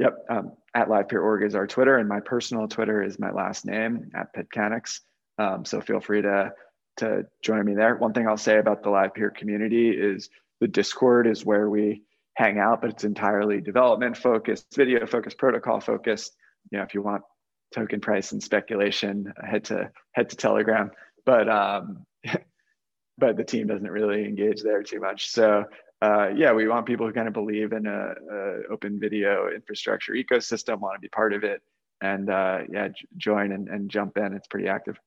Yep, 0.00 0.26
um, 0.28 0.52
at 0.74 0.88
livepeer.org 0.88 1.44
is 1.44 1.54
our 1.54 1.66
Twitter, 1.66 1.98
and 1.98 2.08
my 2.08 2.20
personal 2.20 2.66
Twitter 2.66 3.02
is 3.02 3.18
my 3.18 3.30
last 3.30 3.64
name 3.64 4.10
at 4.14 4.34
Petkanics. 4.34 5.00
Um, 5.38 5.64
so 5.64 5.80
feel 5.80 6.00
free 6.00 6.22
to 6.22 6.52
to 6.98 7.26
join 7.42 7.64
me 7.64 7.74
there. 7.74 7.96
One 7.96 8.12
thing 8.12 8.28
I'll 8.28 8.36
say 8.36 8.58
about 8.58 8.82
the 8.82 8.90
Livepeer 8.90 9.34
community 9.34 9.90
is 9.90 10.30
the 10.60 10.68
Discord 10.68 11.26
is 11.26 11.44
where 11.44 11.68
we 11.68 12.02
hang 12.36 12.58
out, 12.58 12.80
but 12.80 12.90
it's 12.90 13.04
entirely 13.04 13.60
development 13.60 14.16
focused, 14.16 14.66
video 14.74 15.04
focused, 15.06 15.38
protocol 15.38 15.80
focused. 15.80 16.36
You 16.70 16.78
know, 16.78 16.84
if 16.84 16.94
you 16.94 17.02
want 17.02 17.22
token 17.74 18.00
price 18.00 18.32
and 18.32 18.42
speculation, 18.42 19.32
head 19.42 19.64
to 19.64 19.90
head 20.12 20.30
to 20.30 20.36
Telegram. 20.36 20.90
But 21.26 21.48
um, 21.48 22.06
but 23.18 23.36
the 23.36 23.44
team 23.44 23.66
doesn't 23.66 23.90
really 23.90 24.24
engage 24.24 24.62
there 24.62 24.82
too 24.82 25.00
much. 25.00 25.30
So 25.30 25.64
uh, 26.04 26.28
yeah, 26.36 26.52
we 26.52 26.68
want 26.68 26.84
people 26.84 27.06
who 27.06 27.12
kind 27.12 27.28
of 27.28 27.32
believe 27.32 27.72
in 27.72 27.86
a, 27.86 28.14
a 28.30 28.62
open 28.70 29.00
video 29.00 29.48
infrastructure 29.48 30.12
ecosystem, 30.12 30.78
want 30.80 30.96
to 30.96 31.00
be 31.00 31.08
part 31.08 31.32
of 31.32 31.44
it, 31.44 31.62
and 32.02 32.28
uh, 32.28 32.58
yeah, 32.70 32.88
j- 32.88 33.06
join 33.16 33.52
and, 33.52 33.68
and 33.68 33.90
jump 33.90 34.18
in. 34.18 34.34
It's 34.34 34.46
pretty 34.46 34.68
active. 34.68 34.98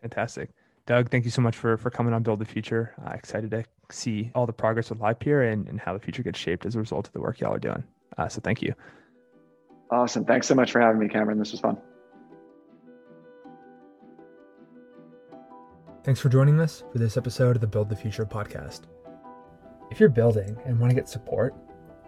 Fantastic. 0.00 0.50
Doug, 0.86 1.10
thank 1.10 1.24
you 1.24 1.30
so 1.30 1.40
much 1.40 1.56
for 1.56 1.76
for 1.76 1.90
coming 1.90 2.12
on 2.14 2.24
Build 2.24 2.40
the 2.40 2.44
Future. 2.44 2.94
Uh, 3.04 3.10
excited 3.10 3.50
to 3.52 3.64
see 3.90 4.32
all 4.34 4.44
the 4.44 4.52
progress 4.52 4.90
with 4.90 4.98
Livepeer 4.98 5.52
and, 5.52 5.68
and 5.68 5.78
how 5.78 5.92
the 5.92 6.00
future 6.00 6.24
gets 6.24 6.38
shaped 6.38 6.66
as 6.66 6.74
a 6.74 6.80
result 6.80 7.06
of 7.06 7.12
the 7.12 7.20
work 7.20 7.40
y'all 7.40 7.54
are 7.54 7.60
doing. 7.60 7.84
Uh, 8.18 8.28
so 8.28 8.40
thank 8.40 8.60
you. 8.60 8.74
Awesome. 9.90 10.24
Thanks 10.24 10.48
so 10.48 10.56
much 10.56 10.72
for 10.72 10.80
having 10.80 10.98
me, 10.98 11.08
Cameron. 11.08 11.38
This 11.38 11.52
was 11.52 11.60
fun. 11.60 11.76
Thanks 16.02 16.20
for 16.20 16.28
joining 16.28 16.60
us 16.60 16.82
for 16.90 16.98
this 16.98 17.16
episode 17.16 17.56
of 17.56 17.60
the 17.60 17.66
Build 17.68 17.88
the 17.88 17.96
Future 17.96 18.24
podcast. 18.24 18.82
If 19.90 20.00
you're 20.00 20.08
building 20.08 20.56
and 20.64 20.78
want 20.78 20.90
to 20.90 20.94
get 20.94 21.08
support, 21.08 21.54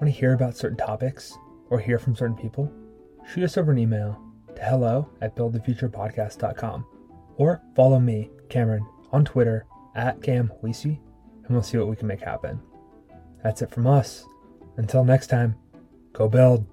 want 0.01 0.05
to 0.05 0.11
hear 0.11 0.33
about 0.33 0.57
certain 0.57 0.77
topics, 0.77 1.37
or 1.71 1.79
hear 1.79 1.99
from 1.99 2.17
certain 2.17 2.37
people, 2.37 2.73
shoot 3.31 3.45
us 3.45 3.57
over 3.57 3.73
an 3.73 3.79
email 3.79 4.21
to 4.55 4.62
hello 4.62 5.09
at 5.21 5.37
buildthefuturepodcast.com 5.37 6.87
or 7.37 7.62
follow 7.75 8.01
me, 8.01 8.31
Cameron, 8.49 8.87
on 9.12 9.25
Twitter 9.25 9.67
at 9.95 10.23
Cam 10.23 10.51
and 10.62 11.51
we'll 11.51 11.62
see 11.62 11.79
what 11.79 11.88
we 11.88 11.97
can 11.97 12.09
make 12.09 12.21
happen. 12.21 12.61
That's 13.43 13.62
it 13.62 13.71
from 13.71 13.87
us. 13.87 14.25
Until 14.77 15.05
next 15.05 15.29
time, 15.29 15.57
go 16.12 16.29
build. 16.29 16.67